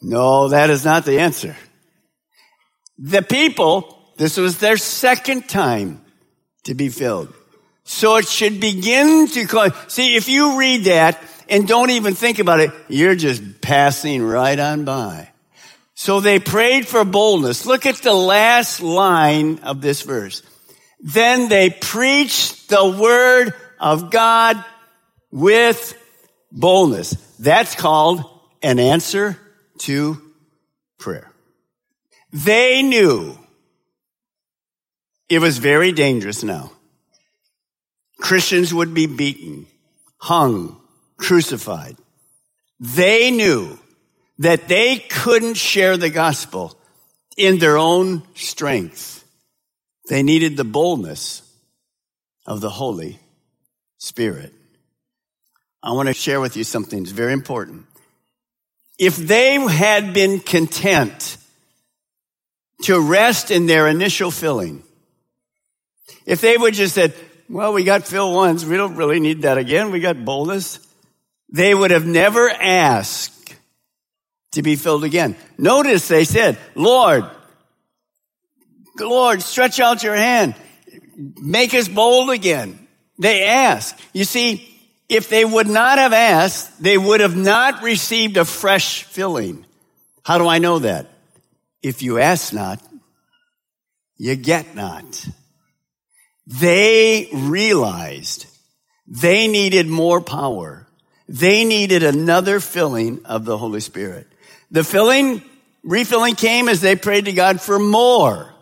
No, 0.00 0.48
that 0.48 0.70
is 0.70 0.84
not 0.84 1.04
the 1.04 1.20
answer. 1.20 1.56
The 2.98 3.22
people, 3.22 4.12
this 4.16 4.36
was 4.36 4.58
their 4.58 4.76
second 4.76 5.48
time 5.48 6.04
to 6.64 6.74
be 6.74 6.88
filled. 6.88 7.32
So 7.84 8.16
it 8.16 8.28
should 8.28 8.60
begin 8.60 9.26
to 9.28 9.46
call. 9.46 9.70
See, 9.88 10.16
if 10.16 10.28
you 10.28 10.58
read 10.58 10.84
that 10.84 11.20
and 11.48 11.66
don't 11.66 11.90
even 11.90 12.14
think 12.14 12.38
about 12.38 12.60
it, 12.60 12.70
you're 12.88 13.16
just 13.16 13.60
passing 13.60 14.22
right 14.22 14.58
on 14.58 14.84
by. 14.84 15.30
So 15.94 16.20
they 16.20 16.38
prayed 16.38 16.86
for 16.86 17.04
boldness. 17.04 17.66
Look 17.66 17.86
at 17.86 17.96
the 17.96 18.14
last 18.14 18.80
line 18.80 19.58
of 19.60 19.80
this 19.80 20.02
verse. 20.02 20.42
Then 21.02 21.48
they 21.48 21.68
preached 21.70 22.68
the 22.68 22.96
word 22.98 23.54
of 23.80 24.10
God 24.10 24.64
with 25.32 25.98
boldness. 26.52 27.12
That's 27.38 27.74
called 27.74 28.24
an 28.62 28.78
answer 28.78 29.36
to 29.78 30.22
prayer. 30.98 31.32
They 32.32 32.82
knew 32.82 33.36
it 35.28 35.40
was 35.40 35.58
very 35.58 35.92
dangerous 35.92 36.44
now. 36.44 36.72
Christians 38.18 38.72
would 38.72 38.94
be 38.94 39.06
beaten, 39.06 39.66
hung, 40.18 40.80
crucified. 41.16 41.96
They 42.78 43.30
knew 43.32 43.78
that 44.38 44.68
they 44.68 44.98
couldn't 44.98 45.54
share 45.54 45.96
the 45.96 46.10
gospel 46.10 46.76
in 47.36 47.58
their 47.58 47.76
own 47.76 48.22
strength. 48.34 49.21
They 50.12 50.22
needed 50.22 50.58
the 50.58 50.64
boldness 50.64 51.40
of 52.44 52.60
the 52.60 52.68
Holy 52.68 53.18
Spirit. 53.96 54.52
I 55.82 55.92
want 55.92 56.08
to 56.08 56.12
share 56.12 56.38
with 56.38 56.54
you 56.54 56.64
something 56.64 57.02
that's 57.02 57.12
very 57.12 57.32
important 57.32 57.86
if 58.98 59.16
they 59.16 59.54
had 59.54 60.12
been 60.12 60.40
content 60.40 61.38
to 62.82 63.00
rest 63.00 63.50
in 63.50 63.64
their 63.64 63.88
initial 63.88 64.30
filling, 64.30 64.82
if 66.26 66.42
they 66.42 66.58
would 66.58 66.74
just 66.74 66.94
said, 66.94 67.14
well, 67.48 67.72
we 67.72 67.82
got 67.82 68.06
fill 68.06 68.34
once, 68.34 68.66
we 68.66 68.76
don't 68.76 68.96
really 68.96 69.18
need 69.18 69.40
that 69.42 69.56
again, 69.56 69.92
we 69.92 70.00
got 70.00 70.26
boldness, 70.26 70.78
they 71.48 71.74
would 71.74 71.90
have 71.90 72.04
never 72.04 72.50
asked 72.50 73.54
to 74.50 74.60
be 74.60 74.76
filled 74.76 75.04
again. 75.04 75.36
Notice 75.56 76.06
they 76.06 76.24
said, 76.24 76.58
Lord, 76.74 77.24
Lord, 78.98 79.42
stretch 79.42 79.80
out 79.80 80.02
your 80.02 80.16
hand, 80.16 80.54
make 81.16 81.74
us 81.74 81.88
bold 81.88 82.30
again. 82.30 82.78
They 83.18 83.44
ask. 83.44 83.98
You 84.12 84.24
see, 84.24 84.68
if 85.08 85.28
they 85.28 85.44
would 85.44 85.68
not 85.68 85.98
have 85.98 86.12
asked, 86.12 86.82
they 86.82 86.98
would 86.98 87.20
have 87.20 87.36
not 87.36 87.82
received 87.82 88.36
a 88.36 88.44
fresh 88.44 89.04
filling. 89.04 89.64
How 90.24 90.38
do 90.38 90.48
I 90.48 90.58
know 90.58 90.78
that? 90.80 91.06
If 91.82 92.02
you 92.02 92.18
ask 92.18 92.52
not, 92.52 92.80
you 94.16 94.36
get 94.36 94.74
not. 94.74 95.26
They 96.46 97.28
realized 97.32 98.46
they 99.06 99.48
needed 99.48 99.86
more 99.86 100.20
power. 100.20 100.86
They 101.28 101.64
needed 101.64 102.02
another 102.02 102.60
filling 102.60 103.24
of 103.24 103.44
the 103.44 103.58
Holy 103.58 103.80
Spirit. 103.80 104.26
The 104.70 104.84
filling, 104.84 105.42
refilling 105.82 106.34
came 106.34 106.68
as 106.68 106.80
they 106.80 106.96
prayed 106.96 107.26
to 107.26 107.32
God 107.32 107.60
for 107.60 107.78
more. 107.78 108.54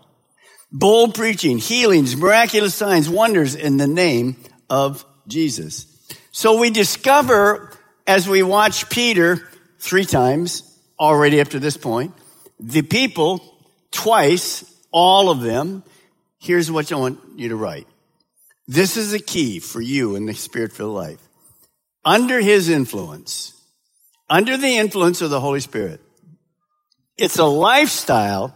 Bold 0.73 1.15
preaching, 1.15 1.59
healings, 1.59 2.17
miraculous 2.17 2.75
signs, 2.75 3.09
wonders 3.09 3.55
in 3.55 3.77
the 3.77 3.89
name 3.89 4.37
of 4.69 5.05
Jesus. 5.27 5.87
So 6.31 6.61
we 6.61 6.71
discover 6.71 7.73
as 8.07 8.29
we 8.29 8.43
watch 8.43 8.89
Peter 8.89 9.49
three 9.79 10.05
times 10.05 10.62
already 10.99 11.41
up 11.41 11.49
to 11.49 11.59
this 11.59 11.77
point, 11.77 12.15
the 12.59 12.83
people 12.83 13.43
twice, 13.91 14.65
all 14.93 15.31
of 15.31 15.41
them. 15.41 15.83
Here's 16.39 16.71
what 16.71 16.91
I 16.93 16.97
want 16.97 17.21
you 17.37 17.49
to 17.49 17.57
write. 17.57 17.87
This 18.69 18.97
is 18.97 19.12
a 19.12 19.19
key 19.19 19.59
for 19.59 19.81
you 19.81 20.15
in 20.15 20.27
the 20.27 20.35
spirit 20.35 20.73
filled 20.73 20.95
life. 20.95 21.21
Under 22.05 22.41
his 22.41 22.69
influence, 22.69 23.53
under 24.29 24.57
the 24.57 24.77
influence 24.77 25.21
of 25.21 25.31
the 25.31 25.41
Holy 25.41 25.61
Spirit, 25.61 26.00
it's 27.17 27.39
a 27.39 27.45
lifestyle 27.45 28.55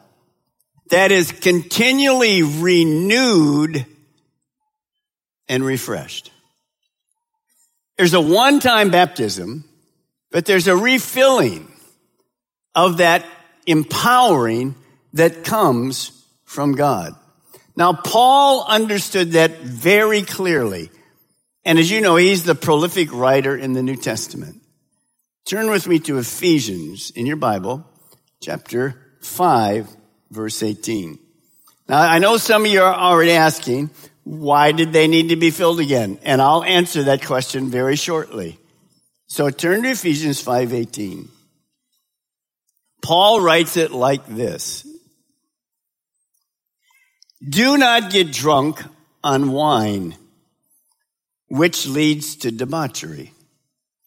that 0.91 1.11
is 1.11 1.33
continually 1.33 2.43
renewed 2.43 3.87
and 5.49 5.65
refreshed. 5.65 6.31
There's 7.97 8.15
a 8.15 8.21
one-time 8.21 8.91
baptism, 8.91 9.65
but 10.31 10.47
there's 10.47 10.69
a 10.69 10.77
refilling 10.77 11.71
of 12.75 12.99
that 12.99 13.25
empowering 13.67 14.75
that 15.13 15.45
comes 15.45 16.11
from 16.45 16.73
God. 16.73 17.15
Now, 17.77 17.93
Paul 17.93 18.65
understood 18.67 19.33
that 19.33 19.61
very 19.61 20.23
clearly. 20.23 20.91
And 21.65 21.79
as 21.79 21.91
you 21.91 22.01
know, 22.01 22.17
he's 22.17 22.45
the 22.45 22.55
prolific 22.55 23.13
writer 23.13 23.57
in 23.57 23.73
the 23.73 23.83
New 23.83 23.97
Testament. 23.97 24.61
Turn 25.47 25.71
with 25.71 25.87
me 25.87 25.99
to 26.01 26.19
Ephesians 26.19 27.11
in 27.11 27.27
your 27.27 27.37
Bible, 27.37 27.85
chapter 28.41 29.19
5, 29.21 29.89
verse 30.35 30.63
18. 30.63 31.19
Now, 31.89 32.01
I 32.01 32.19
know 32.19 32.37
some 32.37 32.65
of 32.65 32.71
you 32.71 32.83
are 32.83 32.95
already 32.95 33.33
asking, 33.33 33.91
why 34.25 34.73
did 34.73 34.93
they 34.93 35.07
need 35.07 35.29
to 35.29 35.37
be 35.37 35.51
filled 35.51 35.81
again? 35.81 36.19
And 36.23 36.43
I'll 36.43 36.65
answer 36.65 37.05
that 37.05 37.25
question 37.25 37.71
very 37.71 37.97
shortly. 37.97 38.59
So 39.27 39.51
turn 39.51 39.83
to 39.83 39.91
Ephesians 39.91 40.43
5:18. 40.43 41.29
Paul 43.03 43.41
writes 43.41 43.77
it 43.77 43.91
like 43.91 44.27
this. 44.27 44.87
Do 47.47 47.77
not 47.77 48.11
get 48.11 48.33
drunk 48.33 48.83
on 49.23 49.53
wine, 49.53 50.17
which 51.49 51.87
leads 51.87 52.37
to 52.37 52.51
debauchery. 52.51 53.33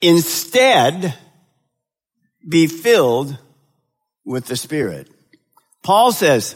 Instead, 0.01 1.13
be 2.47 2.65
filled 2.65 3.37
with 4.25 4.45
the 4.45 4.55
Spirit. 4.55 5.09
Paul 5.87 6.11
says, 6.11 6.53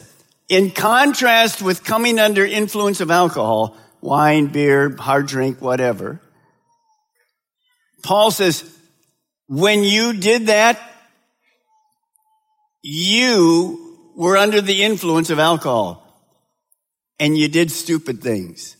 in 0.50 0.72
contrast 0.72 1.62
with 1.62 1.86
coming 1.86 2.20
under 2.20 2.46
influence 2.46 3.00
of 3.00 3.10
alcohol, 3.10 3.78
wine, 4.02 4.48
beer, 4.48 4.94
hard 4.94 5.28
drink, 5.28 5.62
whatever, 5.62 6.20
Paul 8.04 8.32
says, 8.32 8.70
when 9.48 9.86
you 9.86 10.12
did 10.12 10.48
that, 10.48 10.82
you 12.84 14.12
were 14.18 14.36
under 14.36 14.60
the 14.60 14.84
influence 14.84 15.30
of 15.30 15.40
alcohol 15.40 16.06
and 17.18 17.38
you 17.38 17.48
did 17.48 17.72
stupid 17.72 18.22
things. 18.22 18.76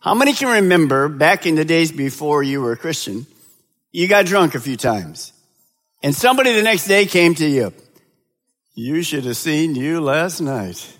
How 0.00 0.12
many 0.12 0.34
can 0.34 0.60
remember 0.60 1.08
back 1.08 1.46
in 1.46 1.54
the 1.54 1.64
days 1.64 1.90
before 1.90 2.42
you 2.42 2.60
were 2.60 2.72
a 2.72 2.76
Christian, 2.76 3.26
you 3.92 4.08
got 4.08 4.26
drunk 4.26 4.54
a 4.54 4.60
few 4.60 4.76
times 4.76 5.32
and 6.02 6.14
somebody 6.14 6.52
the 6.52 6.62
next 6.62 6.86
day 6.86 7.06
came 7.06 7.34
to 7.36 7.46
you. 7.48 7.72
You 8.74 9.02
should 9.02 9.24
have 9.24 9.36
seen 9.36 9.76
you 9.76 10.00
last 10.00 10.40
night. 10.40 10.98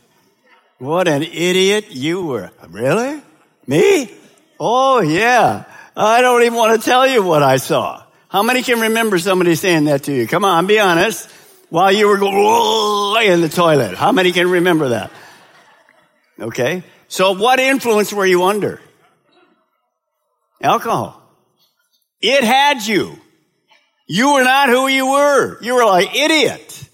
What 0.79 1.09
an 1.09 1.23
idiot 1.23 1.87
you 1.91 2.25
were. 2.25 2.51
Really? 2.69 3.21
Me? 3.67 4.11
Oh 4.61 5.01
yeah. 5.01 5.65
I 5.97 6.21
don't 6.21 6.43
even 6.43 6.55
want 6.55 6.81
to 6.81 6.85
tell 6.85 7.07
you 7.07 7.25
what 7.25 7.43
I 7.43 7.57
saw. 7.57 8.05
How 8.29 8.45
many 8.45 8.63
can 8.63 8.81
remember 8.81 9.19
somebody 9.19 9.57
saying 9.57 9.87
that 9.87 10.05
to 10.05 10.13
you? 10.13 10.29
Come 10.29 10.45
on, 10.45 10.67
be 10.69 10.79
honest. 10.79 11.29
While 11.69 11.91
you 11.91 12.07
were 12.07 12.19
going 12.19 13.27
in 13.27 13.41
the 13.41 13.49
toilet. 13.49 13.97
How 13.97 14.13
many 14.13 14.31
can 14.31 14.49
remember 14.49 14.91
that? 14.91 15.11
Okay. 16.39 16.85
So 17.09 17.33
what 17.33 17.59
influence 17.59 18.13
were 18.13 18.27
you 18.27 18.45
under? 18.45 18.81
Alcohol. 20.63 21.21
It 22.21 22.45
had 22.45 22.87
you. 22.87 23.19
You 24.07 24.35
were 24.35 24.45
not 24.45 24.69
who 24.69 24.87
you 24.87 25.11
were. 25.11 25.61
You 25.61 25.75
were 25.75 25.85
like 25.85 26.15
idiot. 26.15 26.89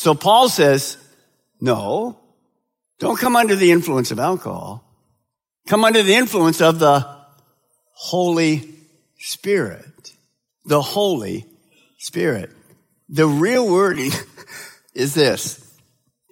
So 0.00 0.14
Paul 0.14 0.48
says, 0.48 0.96
no, 1.60 2.18
don't 3.00 3.18
come 3.18 3.36
under 3.36 3.54
the 3.54 3.70
influence 3.70 4.10
of 4.10 4.18
alcohol. 4.18 4.82
Come 5.68 5.84
under 5.84 6.02
the 6.02 6.14
influence 6.14 6.62
of 6.62 6.78
the 6.78 7.06
Holy 7.92 8.76
Spirit. 9.18 10.14
The 10.64 10.80
Holy 10.80 11.44
Spirit. 11.98 12.50
The 13.10 13.26
real 13.26 13.70
wording 13.70 14.12
is 14.94 15.12
this. 15.12 15.70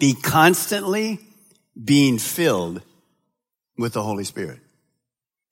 Be 0.00 0.14
constantly 0.14 1.20
being 1.84 2.16
filled 2.16 2.80
with 3.76 3.92
the 3.92 4.02
Holy 4.02 4.24
Spirit. 4.24 4.60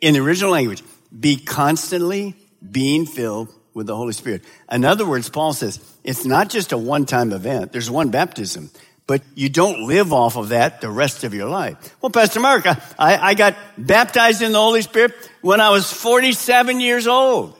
In 0.00 0.14
the 0.14 0.20
original 0.20 0.52
language, 0.52 0.82
be 1.20 1.36
constantly 1.36 2.34
being 2.62 3.04
filled 3.04 3.52
with 3.76 3.86
the 3.86 3.94
Holy 3.94 4.14
Spirit. 4.14 4.42
In 4.72 4.86
other 4.86 5.06
words, 5.06 5.28
Paul 5.28 5.52
says, 5.52 5.78
it's 6.02 6.24
not 6.24 6.48
just 6.48 6.72
a 6.72 6.78
one-time 6.78 7.30
event. 7.30 7.72
There's 7.72 7.90
one 7.90 8.08
baptism, 8.08 8.70
but 9.06 9.20
you 9.34 9.50
don't 9.50 9.86
live 9.86 10.14
off 10.14 10.36
of 10.38 10.48
that 10.48 10.80
the 10.80 10.88
rest 10.88 11.24
of 11.24 11.34
your 11.34 11.46
life. 11.50 11.94
Well, 12.00 12.08
Pastor 12.08 12.40
Mark, 12.40 12.66
I, 12.66 12.78
I 12.98 13.34
got 13.34 13.54
baptized 13.76 14.40
in 14.40 14.52
the 14.52 14.58
Holy 14.58 14.80
Spirit 14.80 15.12
when 15.42 15.60
I 15.60 15.68
was 15.68 15.92
47 15.92 16.80
years 16.80 17.06
old. 17.06 17.54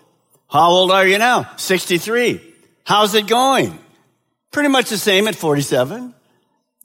How 0.49 0.71
old 0.71 0.91
are 0.91 1.07
you 1.07 1.19
now? 1.19 1.51
63. 1.59 2.41
How's 2.85 3.15
it 3.15 3.27
going? 3.27 3.79
Pretty 4.53 4.71
much 4.71 4.89
the 4.89 4.97
same 4.97 5.29
at 5.29 5.35
47. 5.35 6.15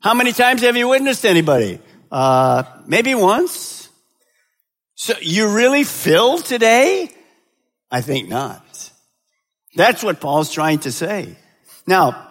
How 0.01 0.13
many 0.13 0.33
times 0.33 0.61
have 0.61 0.75
you 0.75 0.89
witnessed 0.89 1.25
anybody? 1.25 1.79
Uh, 2.11 2.63
maybe 2.85 3.15
once. 3.15 3.87
So 4.95 5.13
you 5.21 5.55
really 5.55 5.85
filled 5.85 6.43
today? 6.43 7.09
I 7.89 8.01
think 8.01 8.27
not. 8.27 8.65
That's 9.75 10.03
what 10.03 10.19
Paul's 10.19 10.51
trying 10.51 10.79
to 10.79 10.91
say. 10.91 11.35
Now, 11.87 12.27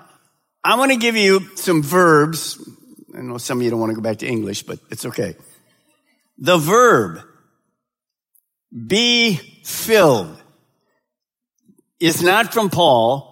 I 0.62 0.76
want 0.76 0.92
to 0.92 0.98
give 0.98 1.16
you 1.16 1.56
some 1.56 1.82
verbs. 1.82 2.62
I 3.16 3.22
know 3.22 3.38
some 3.38 3.58
of 3.58 3.64
you 3.64 3.70
don't 3.70 3.80
want 3.80 3.90
to 3.90 3.96
go 3.96 4.02
back 4.02 4.18
to 4.18 4.26
English, 4.26 4.64
but 4.64 4.78
it's 4.90 5.06
okay. 5.06 5.36
The 6.38 6.58
verb 6.58 7.20
be 8.86 9.34
filled 9.64 10.40
is 11.98 12.22
not 12.22 12.52
from 12.52 12.70
Paul. 12.70 13.26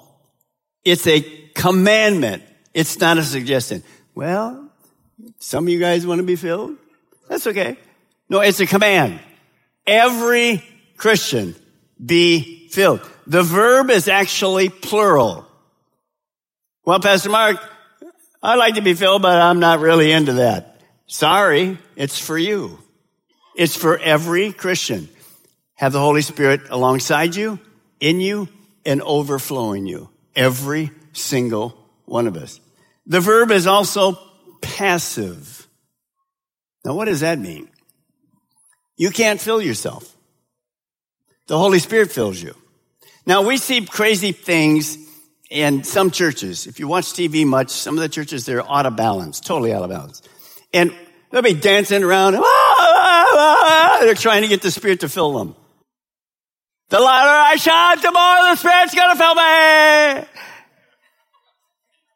It's 0.85 1.07
a 1.07 1.21
commandment. 1.55 2.43
It's 2.75 2.99
not 2.99 3.19
a 3.19 3.23
suggestion. 3.23 3.83
Well, 4.15 4.71
some 5.39 5.65
of 5.65 5.69
you 5.69 5.79
guys 5.79 6.07
want 6.07 6.21
to 6.21 6.27
be 6.27 6.37
filled? 6.37 6.77
That's 7.29 7.47
okay. 7.47 7.77
No, 8.29 8.41
it's 8.41 8.61
a 8.61 8.67
command. 8.67 9.21
Every 9.87 10.63
Christian 10.97 11.55
be 12.05 12.58
filled. 12.71 13.01
The 13.27 13.43
verb 13.43 13.91
is 13.91 14.09
actually 14.09 14.69
plural. 14.69 15.47
Well, 16.85 17.01
Pastor 17.01 17.31
Mark, 17.31 17.57
I'd 18.43 18.57
like 18.57 18.75
to 18.75 18.83
be 18.83 18.95
filled, 18.95 19.23
but 19.23 19.41
I'm 19.41 19.61
not 19.61 19.81
really 19.81 20.13
into 20.13 20.35
that. 20.35 20.81
Sorry, 21.07 21.79
it's 21.97 22.19
for 22.19 22.39
you. 22.39 22.79
It's 23.55 23.77
for 23.77 23.99
every 23.99 24.53
Christian. 24.53 25.09
Have 25.75 25.93
the 25.93 26.01
Holy 26.01 26.23
Spirit 26.23 26.63
alongside 26.71 27.35
you, 27.35 27.59
in 28.01 28.21
you, 28.21 28.49
and 28.85 29.03
overflowing 29.03 29.87
you. 29.87 30.11
Every 30.35 30.91
single 31.13 31.77
one 32.05 32.27
of 32.27 32.37
us. 32.37 32.61
The 33.07 33.21
verb 33.21 33.51
is 33.51 33.67
also 33.67 34.19
passive. 34.61 35.67
Now, 36.85 36.95
what 36.95 37.07
does 37.07 37.21
that 37.21 37.39
mean? 37.39 37.69
You 38.97 39.11
can't 39.11 39.41
fill 39.41 39.63
yourself. 39.63 40.17
The 41.49 41.59
Holy 41.59 41.79
Spirit 41.79 42.13
fills 42.13 42.41
you. 42.41 42.55
Now, 43.27 43.43
we 43.43 43.57
see 43.57 43.85
crazy 43.85 44.33
things 44.33 44.97
in 45.51 45.83
some 45.83 46.11
churches. 46.11 46.67
If 46.67 46.79
you 46.79 46.87
watch 46.89 47.07
TV 47.07 47.47
much, 47.47 47.71
some 47.71 47.95
of 47.95 48.01
the 48.01 48.09
churches, 48.09 48.45
they're 48.45 48.67
out 48.71 48.87
of 48.87 48.97
balance, 48.97 49.41
totally 49.41 49.73
out 49.73 49.83
of 49.83 49.91
balance. 49.91 50.23
And 50.73 50.95
they'll 51.31 51.43
be 51.43 51.55
dancing 51.55 52.05
around. 52.05 52.37
Ah, 52.37 52.41
ah, 52.41 53.35
ah, 53.35 53.99
they're 54.03 54.15
trying 54.15 54.43
to 54.43 54.49
get 54.49 54.63
the 54.63 54.71
Spirit 54.71 55.01
to 55.01 55.09
fill 55.09 55.39
them. 55.39 55.57
The 56.91 57.01
louder 57.01 57.31
I 57.31 57.57
shout, 57.57 58.03
the 58.03 58.13
more 58.13 58.51
the 58.51 58.57
Spirit's 58.57 58.95
gonna 58.95 59.17
fill 59.17 59.35
me. 59.35 60.27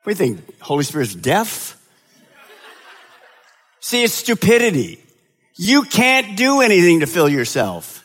You 0.07 0.15
think? 0.15 0.61
Holy 0.61 0.85
Spirit's 0.85 1.15
deaf? 1.15 1.79
See, 3.81 4.03
it's 4.03 4.15
stupidity. 4.15 5.03
You 5.57 5.83
can't 5.83 6.37
do 6.37 6.61
anything 6.61 7.01
to 7.01 7.07
fill 7.07 7.29
yourself. 7.29 8.02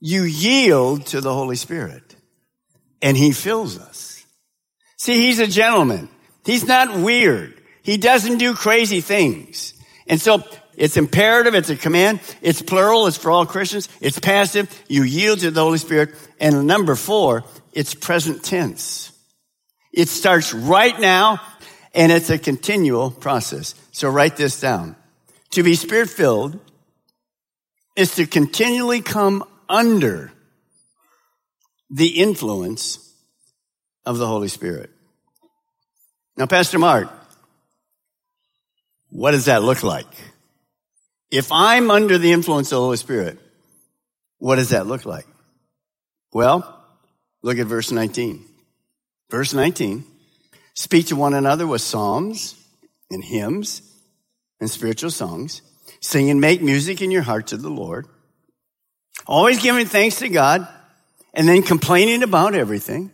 You 0.00 0.22
yield 0.22 1.06
to 1.06 1.20
the 1.20 1.32
Holy 1.32 1.56
Spirit 1.56 2.16
and 3.02 3.16
He 3.16 3.32
fills 3.32 3.78
us. 3.78 4.24
See, 4.96 5.20
He's 5.20 5.38
a 5.38 5.46
gentleman. 5.46 6.08
He's 6.44 6.66
not 6.66 6.98
weird. 6.98 7.54
He 7.82 7.96
doesn't 7.96 8.38
do 8.38 8.54
crazy 8.54 9.00
things. 9.00 9.74
And 10.06 10.20
so 10.20 10.42
it's 10.76 10.96
imperative. 10.96 11.54
It's 11.54 11.70
a 11.70 11.76
command. 11.76 12.20
It's 12.40 12.62
plural. 12.62 13.06
It's 13.06 13.16
for 13.16 13.30
all 13.30 13.46
Christians. 13.46 13.88
It's 14.00 14.18
passive. 14.18 14.70
You 14.88 15.02
yield 15.02 15.40
to 15.40 15.50
the 15.50 15.60
Holy 15.60 15.78
Spirit. 15.78 16.14
And 16.40 16.66
number 16.66 16.94
four, 16.94 17.44
it's 17.72 17.94
present 17.94 18.44
tense. 18.44 19.12
It 19.92 20.08
starts 20.08 20.54
right 20.54 20.98
now 21.00 21.40
and 21.94 22.12
it's 22.12 22.30
a 22.30 22.38
continual 22.38 23.10
process. 23.10 23.74
So 23.90 24.08
write 24.08 24.36
this 24.36 24.60
down. 24.60 24.94
To 25.50 25.62
be 25.62 25.74
spirit 25.74 26.10
filled 26.10 26.60
is 27.96 28.14
to 28.14 28.26
continually 28.26 29.00
come 29.00 29.42
under 29.68 30.32
the 31.90 32.20
influence 32.20 33.12
of 34.04 34.18
the 34.18 34.26
Holy 34.26 34.48
Spirit. 34.48 34.90
Now, 36.36 36.46
Pastor 36.46 36.78
Mark, 36.78 37.10
what 39.10 39.32
does 39.32 39.46
that 39.46 39.62
look 39.62 39.82
like? 39.82 40.06
If 41.30 41.52
I'm 41.52 41.90
under 41.90 42.16
the 42.16 42.32
influence 42.32 42.68
of 42.68 42.76
the 42.76 42.82
Holy 42.82 42.96
Spirit, 42.96 43.38
what 44.38 44.56
does 44.56 44.70
that 44.70 44.86
look 44.86 45.04
like? 45.04 45.26
Well, 46.32 46.78
look 47.42 47.58
at 47.58 47.66
verse 47.66 47.90
19. 47.90 48.44
Verse 49.30 49.52
19. 49.52 50.04
Speak 50.74 51.06
to 51.06 51.16
one 51.16 51.34
another 51.34 51.66
with 51.66 51.82
psalms 51.82 52.54
and 53.10 53.22
hymns 53.24 53.82
and 54.60 54.70
spiritual 54.70 55.10
songs. 55.10 55.62
Sing 56.00 56.30
and 56.30 56.40
make 56.40 56.62
music 56.62 57.02
in 57.02 57.10
your 57.10 57.22
heart 57.22 57.48
to 57.48 57.56
the 57.56 57.68
Lord. 57.68 58.06
Always 59.28 59.60
giving 59.60 59.84
thanks 59.84 60.16
to 60.16 60.28
God 60.30 60.66
and 61.34 61.46
then 61.46 61.62
complaining 61.62 62.22
about 62.22 62.54
everything. 62.54 63.12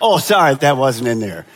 Oh, 0.00 0.18
sorry, 0.18 0.54
that 0.56 0.76
wasn't 0.76 1.08
in 1.08 1.20
there. 1.20 1.46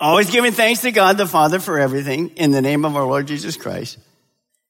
Always 0.00 0.30
giving 0.30 0.50
thanks 0.50 0.80
to 0.80 0.90
God 0.90 1.16
the 1.16 1.26
Father 1.26 1.60
for 1.60 1.78
everything 1.78 2.30
in 2.30 2.50
the 2.50 2.60
name 2.60 2.84
of 2.84 2.96
our 2.96 3.04
Lord 3.04 3.28
Jesus 3.28 3.56
Christ. 3.56 3.98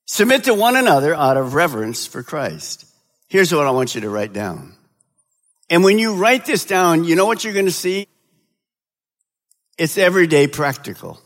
Submit 0.06 0.44
to 0.44 0.52
one 0.52 0.76
another 0.76 1.14
out 1.14 1.38
of 1.38 1.54
reverence 1.54 2.06
for 2.06 2.22
Christ. 2.22 2.84
Here's 3.28 3.52
what 3.52 3.66
I 3.66 3.70
want 3.70 3.94
you 3.94 4.02
to 4.02 4.10
write 4.10 4.34
down. 4.34 4.74
And 5.70 5.82
when 5.82 5.98
you 5.98 6.14
write 6.16 6.44
this 6.44 6.66
down, 6.66 7.04
you 7.04 7.16
know 7.16 7.24
what 7.24 7.44
you're 7.44 7.54
going 7.54 7.64
to 7.64 7.72
see? 7.72 8.06
It's 9.78 9.96
everyday 9.96 10.46
practical. 10.46 11.18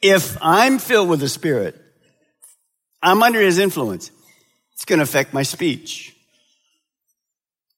If 0.00 0.38
I'm 0.40 0.78
filled 0.78 1.10
with 1.10 1.20
the 1.20 1.28
Spirit, 1.28 1.78
I'm 3.02 3.22
under 3.22 3.40
His 3.40 3.58
influence, 3.58 4.10
it's 4.74 4.84
going 4.84 4.98
to 4.98 5.04
affect 5.04 5.32
my 5.32 5.42
speech. 5.42 6.14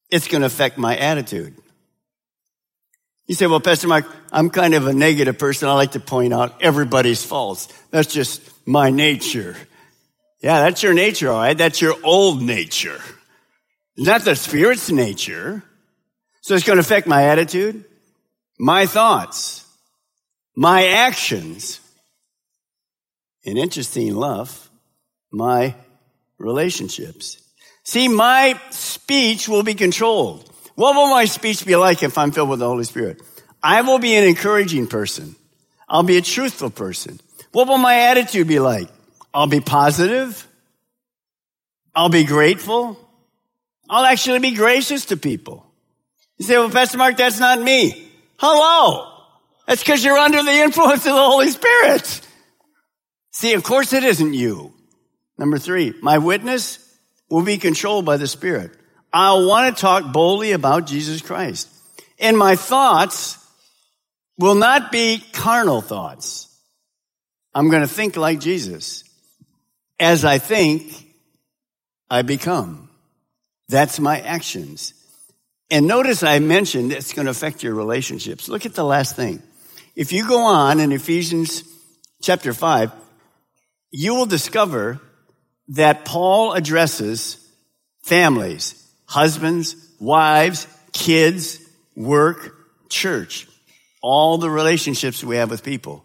It's 0.09 0.27
going 0.27 0.41
to 0.41 0.47
affect 0.47 0.77
my 0.77 0.95
attitude. 0.95 1.55
You 3.25 3.35
say, 3.35 3.47
well, 3.47 3.59
Pastor 3.59 3.87
Mark, 3.87 4.05
I'm 4.31 4.49
kind 4.49 4.73
of 4.73 4.85
a 4.85 4.93
negative 4.93 5.39
person. 5.39 5.69
I 5.69 5.73
like 5.73 5.93
to 5.93 5.99
point 5.99 6.33
out 6.33 6.61
everybody's 6.61 7.23
faults. 7.23 7.67
That's 7.89 8.13
just 8.13 8.41
my 8.67 8.89
nature. 8.89 9.55
Yeah, 10.41 10.61
that's 10.61 10.83
your 10.83 10.93
nature, 10.93 11.31
all 11.31 11.39
right. 11.39 11.57
That's 11.57 11.81
your 11.81 11.95
old 12.03 12.41
nature. 12.41 12.99
Not 13.97 14.21
the 14.21 14.35
Spirit's 14.35 14.91
nature. 14.91 15.63
So 16.41 16.53
it's 16.53 16.65
going 16.65 16.75
to 16.75 16.81
affect 16.81 17.07
my 17.07 17.23
attitude, 17.23 17.85
my 18.59 18.85
thoughts, 18.85 19.65
my 20.55 20.87
actions, 20.87 21.79
and 23.45 23.57
interesting 23.57 24.07
enough, 24.07 24.69
my 25.33 25.75
relationships. 26.37 27.41
See, 27.83 28.07
my 28.07 28.59
speech 28.69 29.49
will 29.49 29.63
be 29.63 29.73
controlled. 29.73 30.49
What 30.75 30.95
will 30.95 31.09
my 31.09 31.25
speech 31.25 31.65
be 31.65 31.75
like 31.75 32.03
if 32.03 32.17
I'm 32.17 32.31
filled 32.31 32.49
with 32.49 32.59
the 32.59 32.67
Holy 32.67 32.85
Spirit? 32.85 33.21
I 33.61 33.81
will 33.81 33.99
be 33.99 34.15
an 34.15 34.23
encouraging 34.23 34.87
person. 34.87 35.35
I'll 35.89 36.03
be 36.03 36.17
a 36.17 36.21
truthful 36.21 36.69
person. 36.69 37.19
What 37.51 37.67
will 37.67 37.77
my 37.77 38.09
attitude 38.09 38.47
be 38.47 38.59
like? 38.59 38.89
I'll 39.33 39.47
be 39.47 39.59
positive. 39.59 40.47
I'll 41.95 42.09
be 42.09 42.23
grateful. 42.23 42.97
I'll 43.89 44.05
actually 44.05 44.39
be 44.39 44.51
gracious 44.51 45.05
to 45.05 45.17
people. 45.17 45.65
You 46.37 46.45
say, 46.45 46.57
well, 46.57 46.69
Pastor 46.69 46.97
Mark, 46.97 47.17
that's 47.17 47.39
not 47.39 47.61
me. 47.61 48.11
Hello. 48.37 49.09
That's 49.67 49.83
because 49.83 50.03
you're 50.03 50.17
under 50.17 50.41
the 50.41 50.51
influence 50.51 51.05
of 51.05 51.13
the 51.13 51.25
Holy 51.25 51.49
Spirit. 51.49 52.21
See, 53.31 53.53
of 53.53 53.63
course 53.63 53.93
it 53.93 54.03
isn't 54.03 54.33
you. 54.33 54.72
Number 55.37 55.57
three, 55.57 55.93
my 56.01 56.17
witness 56.17 56.79
will 57.29 57.43
be 57.43 57.57
controlled 57.57 58.05
by 58.05 58.17
the 58.17 58.27
Spirit. 58.27 58.71
I'll 59.11 59.47
want 59.47 59.75
to 59.75 59.81
talk 59.81 60.11
boldly 60.11 60.51
about 60.51 60.87
Jesus 60.87 61.21
Christ. 61.21 61.69
And 62.19 62.37
my 62.37 62.55
thoughts 62.55 63.37
will 64.37 64.55
not 64.55 64.91
be 64.91 65.23
carnal 65.33 65.81
thoughts. 65.81 66.47
I'm 67.53 67.69
going 67.69 67.81
to 67.81 67.87
think 67.87 68.17
like 68.17 68.39
Jesus. 68.39 69.03
As 69.99 70.25
I 70.25 70.37
think, 70.37 71.07
I 72.09 72.21
become. 72.23 72.89
That's 73.69 73.99
my 73.99 74.19
actions. 74.19 74.93
And 75.69 75.87
notice 75.87 76.23
I 76.23 76.39
mentioned 76.39 76.91
it's 76.91 77.13
going 77.13 77.25
to 77.25 77.31
affect 77.31 77.63
your 77.63 77.73
relationships. 77.73 78.47
Look 78.47 78.65
at 78.65 78.75
the 78.75 78.83
last 78.83 79.15
thing. 79.15 79.41
If 79.95 80.11
you 80.11 80.27
go 80.27 80.41
on 80.41 80.79
in 80.79 80.91
Ephesians 80.91 81.63
chapter 82.21 82.53
5, 82.53 82.91
you 83.91 84.15
will 84.15 84.25
discover 84.25 84.99
that 85.69 86.05
Paul 86.05 86.53
addresses 86.53 87.37
families 88.01 88.79
husbands, 89.05 89.75
wives, 89.99 90.65
kids, 90.91 91.59
work, 91.95 92.55
church, 92.89 93.47
all 94.01 94.37
the 94.37 94.49
relationships 94.49 95.23
we 95.23 95.35
have 95.35 95.51
with 95.51 95.63
people. 95.63 96.03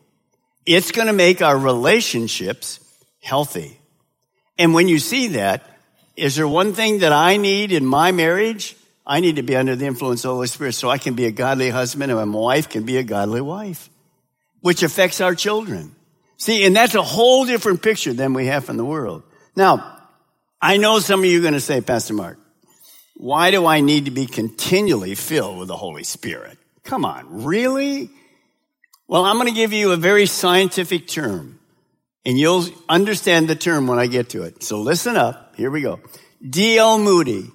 It's 0.66 0.92
going 0.92 1.07
to 1.07 1.14
make 1.14 1.40
our 1.40 1.57
relationships 1.57 2.81
healthy. 3.23 3.79
And 4.59 4.75
when 4.75 4.88
you 4.88 4.99
see 4.99 5.29
that, 5.29 5.64
is 6.16 6.37
there 6.37 6.49
one 6.49 6.75
thing 6.75 6.99
that 6.99 7.12
I 7.12 7.37
need 7.37 7.73
in 7.73 7.87
my 7.87 8.12
marriage? 8.12 8.77
I 9.07 9.21
need 9.21 9.37
to 9.37 9.42
be 9.42 9.57
under 9.57 9.77
the 9.77 9.87
influence 9.87 10.25
of 10.25 10.31
the 10.31 10.35
Holy 10.35 10.49
Spirit 10.49 10.75
so 10.75 10.90
I 10.90 10.99
can 10.99 11.14
be 11.14 11.25
a 11.25 11.31
godly 11.31 11.71
husband 11.71 12.12
and 12.12 12.31
my 12.31 12.38
wife 12.38 12.68
can 12.68 12.83
be 12.83 12.99
a 12.99 13.03
godly 13.03 13.40
wife, 13.40 13.88
which 14.61 14.83
affects 14.83 15.21
our 15.21 15.35
children. 15.35 15.94
See, 16.37 16.64
and 16.64 16.77
that's 16.77 16.94
a 16.94 17.03
whole 17.03 17.47
different 17.47 17.83
picture 17.83 18.12
than 18.12 18.35
we 18.35 18.47
have 18.47 18.64
from 18.64 18.77
the 18.77 18.85
world. 18.85 19.23
Now, 19.59 19.99
I 20.62 20.77
know 20.77 21.01
some 21.01 21.18
of 21.18 21.27
you 21.27 21.40
are 21.40 21.42
going 21.42 21.55
to 21.55 21.61
say, 21.61 21.81
Pastor 21.81 22.14
Mark, 22.14 22.38
why 23.16 23.51
do 23.51 23.66
I 23.66 23.81
need 23.81 24.05
to 24.05 24.12
be 24.12 24.27
continually 24.27 25.16
filled 25.16 25.59
with 25.59 25.66
the 25.66 25.77
Holy 25.77 26.05
Spirit? 26.05 26.57
Come 26.85 27.05
on, 27.05 27.42
really? 27.44 28.09
Well, 29.09 29.25
I'm 29.25 29.35
going 29.35 29.49
to 29.49 29.55
give 29.55 29.73
you 29.73 29.90
a 29.90 29.97
very 29.97 30.27
scientific 30.27 31.09
term, 31.09 31.59
and 32.25 32.38
you'll 32.38 32.66
understand 32.88 33.49
the 33.49 33.57
term 33.57 33.88
when 33.88 33.99
I 33.99 34.07
get 34.07 34.29
to 34.31 34.44
it. 34.44 34.62
So 34.62 34.81
listen 34.81 35.16
up. 35.16 35.57
Here 35.57 35.73
we 35.73 35.81
go. 35.81 35.99
D.L. 36.49 37.01
Moody, 37.01 37.51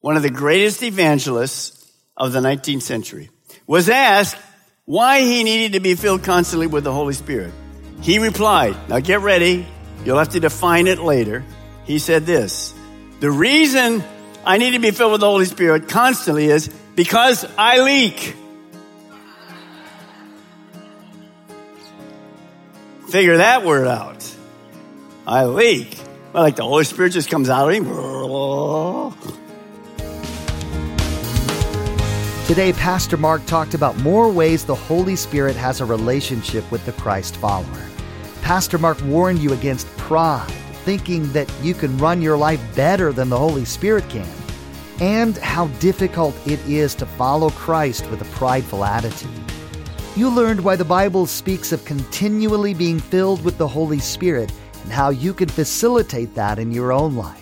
one 0.00 0.18
of 0.18 0.22
the 0.22 0.28
greatest 0.28 0.82
evangelists 0.82 1.90
of 2.14 2.32
the 2.32 2.40
19th 2.40 2.82
century, 2.82 3.30
was 3.66 3.88
asked 3.88 4.36
why 4.84 5.20
he 5.20 5.44
needed 5.44 5.72
to 5.72 5.80
be 5.80 5.94
filled 5.94 6.24
constantly 6.24 6.66
with 6.66 6.84
the 6.84 6.92
Holy 6.92 7.14
Spirit. 7.14 7.54
He 8.02 8.18
replied, 8.18 8.76
now 8.90 9.00
get 9.00 9.20
ready. 9.20 9.66
You'll 10.04 10.18
have 10.18 10.30
to 10.30 10.40
define 10.40 10.86
it 10.86 10.98
later. 10.98 11.44
He 11.84 11.98
said 11.98 12.26
this, 12.26 12.74
the 13.20 13.30
reason 13.30 14.02
I 14.44 14.58
need 14.58 14.72
to 14.72 14.78
be 14.78 14.90
filled 14.90 15.12
with 15.12 15.20
the 15.20 15.28
Holy 15.28 15.44
Spirit 15.44 15.88
constantly 15.88 16.46
is 16.46 16.68
because 16.94 17.46
I 17.56 17.80
leak. 17.82 18.36
Figure 23.08 23.36
that 23.36 23.64
word 23.64 23.86
out. 23.86 24.26
I 25.26 25.44
leak. 25.44 25.98
Well, 26.32 26.42
like 26.42 26.56
the 26.56 26.64
Holy 26.64 26.84
Spirit 26.84 27.12
just 27.12 27.30
comes 27.30 27.48
out 27.50 27.70
of 27.70 27.78
me. 27.78 27.88
Today, 32.46 32.72
Pastor 32.72 33.16
Mark 33.16 33.44
talked 33.46 33.74
about 33.74 33.96
more 33.98 34.30
ways 34.30 34.64
the 34.64 34.74
Holy 34.74 35.14
Spirit 35.14 35.56
has 35.56 35.80
a 35.80 35.84
relationship 35.84 36.68
with 36.72 36.84
the 36.86 36.92
Christ 36.92 37.36
follower. 37.36 37.91
Pastor 38.42 38.76
Mark 38.76 39.00
warned 39.04 39.38
you 39.38 39.52
against 39.52 39.86
pride 39.96 40.52
thinking 40.84 41.32
that 41.32 41.50
you 41.62 41.74
can 41.74 41.96
run 41.98 42.20
your 42.20 42.36
life 42.36 42.60
better 42.74 43.12
than 43.12 43.28
the 43.28 43.38
Holy 43.38 43.64
Spirit 43.64 44.08
can, 44.08 44.26
and 45.00 45.36
how 45.38 45.68
difficult 45.78 46.34
it 46.46 46.60
is 46.68 46.94
to 46.96 47.06
follow 47.06 47.50
Christ 47.50 48.10
with 48.10 48.20
a 48.20 48.36
prideful 48.36 48.84
attitude. 48.84 49.30
You 50.16 50.28
learned 50.28 50.60
why 50.60 50.76
the 50.76 50.84
Bible 50.84 51.26
speaks 51.26 51.72
of 51.72 51.84
continually 51.84 52.74
being 52.74 52.98
filled 52.98 53.44
with 53.44 53.58
the 53.58 53.68
Holy 53.68 54.00
Spirit 54.00 54.52
and 54.82 54.92
how 54.92 55.10
you 55.10 55.32
can 55.32 55.48
facilitate 55.48 56.34
that 56.34 56.58
in 56.58 56.72
your 56.72 56.92
own 56.92 57.14
life. 57.14 57.38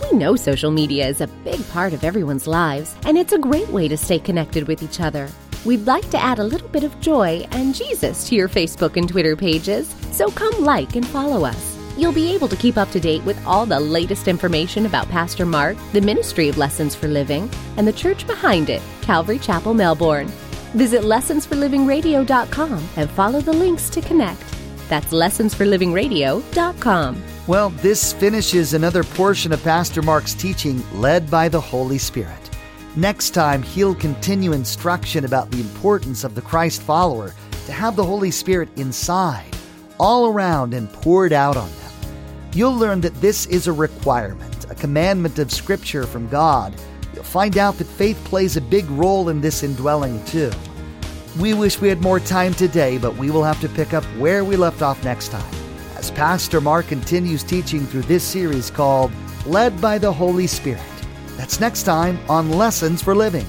We 0.00 0.16
know 0.16 0.36
social 0.36 0.70
media 0.70 1.08
is 1.08 1.20
a 1.20 1.26
big 1.26 1.68
part 1.70 1.92
of 1.92 2.04
everyone's 2.04 2.46
lives, 2.46 2.94
and 3.04 3.18
it's 3.18 3.32
a 3.32 3.38
great 3.38 3.68
way 3.68 3.88
to 3.88 3.96
stay 3.96 4.20
connected 4.20 4.68
with 4.68 4.82
each 4.82 5.00
other. 5.00 5.28
We'd 5.66 5.84
like 5.84 6.08
to 6.10 6.22
add 6.22 6.38
a 6.38 6.44
little 6.44 6.68
bit 6.68 6.84
of 6.84 7.00
joy 7.00 7.44
and 7.50 7.74
Jesus 7.74 8.28
to 8.28 8.36
your 8.36 8.48
Facebook 8.48 8.96
and 8.96 9.08
Twitter 9.08 9.34
pages, 9.34 9.92
so 10.12 10.30
come 10.30 10.64
like 10.64 10.94
and 10.94 11.04
follow 11.04 11.44
us. 11.44 11.76
You'll 11.98 12.12
be 12.12 12.32
able 12.32 12.46
to 12.46 12.54
keep 12.54 12.76
up 12.76 12.88
to 12.92 13.00
date 13.00 13.24
with 13.24 13.44
all 13.44 13.66
the 13.66 13.80
latest 13.80 14.28
information 14.28 14.86
about 14.86 15.08
Pastor 15.08 15.44
Mark, 15.44 15.76
the 15.92 16.00
Ministry 16.00 16.48
of 16.48 16.56
Lessons 16.56 16.94
for 16.94 17.08
Living, 17.08 17.50
and 17.76 17.84
the 17.84 17.92
church 17.92 18.28
behind 18.28 18.70
it, 18.70 18.80
Calvary 19.02 19.40
Chapel, 19.40 19.74
Melbourne. 19.74 20.28
Visit 20.74 21.02
lessonsforlivingradio.com 21.02 22.88
and 22.96 23.10
follow 23.10 23.40
the 23.40 23.52
links 23.52 23.90
to 23.90 24.00
connect. 24.00 24.44
That's 24.88 25.12
lessonsforlivingradio.com. 25.12 27.22
Well, 27.48 27.70
this 27.70 28.12
finishes 28.12 28.72
another 28.72 29.02
portion 29.02 29.52
of 29.52 29.64
Pastor 29.64 30.02
Mark's 30.02 30.34
teaching 30.34 30.80
led 31.00 31.28
by 31.28 31.48
the 31.48 31.60
Holy 31.60 31.98
Spirit. 31.98 32.55
Next 32.98 33.30
time, 33.30 33.62
he'll 33.62 33.94
continue 33.94 34.54
instruction 34.54 35.26
about 35.26 35.50
the 35.50 35.60
importance 35.60 36.24
of 36.24 36.34
the 36.34 36.40
Christ 36.40 36.80
follower 36.80 37.34
to 37.66 37.72
have 37.72 37.94
the 37.94 38.04
Holy 38.04 38.30
Spirit 38.30 38.70
inside, 38.76 39.54
all 40.00 40.28
around, 40.28 40.72
and 40.72 40.90
poured 40.90 41.34
out 41.34 41.58
on 41.58 41.68
them. 41.68 41.92
You'll 42.54 42.74
learn 42.74 43.02
that 43.02 43.20
this 43.20 43.44
is 43.46 43.66
a 43.66 43.72
requirement, 43.72 44.70
a 44.70 44.74
commandment 44.74 45.38
of 45.38 45.52
Scripture 45.52 46.04
from 46.04 46.26
God. 46.28 46.74
You'll 47.12 47.22
find 47.22 47.58
out 47.58 47.76
that 47.76 47.84
faith 47.84 48.16
plays 48.24 48.56
a 48.56 48.62
big 48.62 48.88
role 48.90 49.28
in 49.28 49.42
this 49.42 49.62
indwelling 49.62 50.24
too. 50.24 50.50
We 51.38 51.52
wish 51.52 51.78
we 51.78 51.90
had 51.90 52.00
more 52.00 52.18
time 52.18 52.54
today, 52.54 52.96
but 52.96 53.14
we 53.18 53.30
will 53.30 53.44
have 53.44 53.60
to 53.60 53.68
pick 53.68 53.92
up 53.92 54.04
where 54.16 54.42
we 54.42 54.56
left 54.56 54.80
off 54.80 55.04
next 55.04 55.28
time 55.28 55.54
as 55.96 56.10
Pastor 56.10 56.62
Mark 56.62 56.86
continues 56.86 57.42
teaching 57.42 57.86
through 57.86 58.02
this 58.02 58.24
series 58.24 58.70
called 58.70 59.12
Led 59.44 59.78
by 59.82 59.98
the 59.98 60.10
Holy 60.10 60.46
Spirit. 60.46 60.95
That's 61.36 61.60
next 61.60 61.84
time 61.84 62.18
on 62.28 62.50
Lessons 62.50 63.02
for 63.02 63.14
Living. 63.14 63.46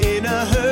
In 0.00 0.24
a 0.24 0.44
hurting 0.46 0.65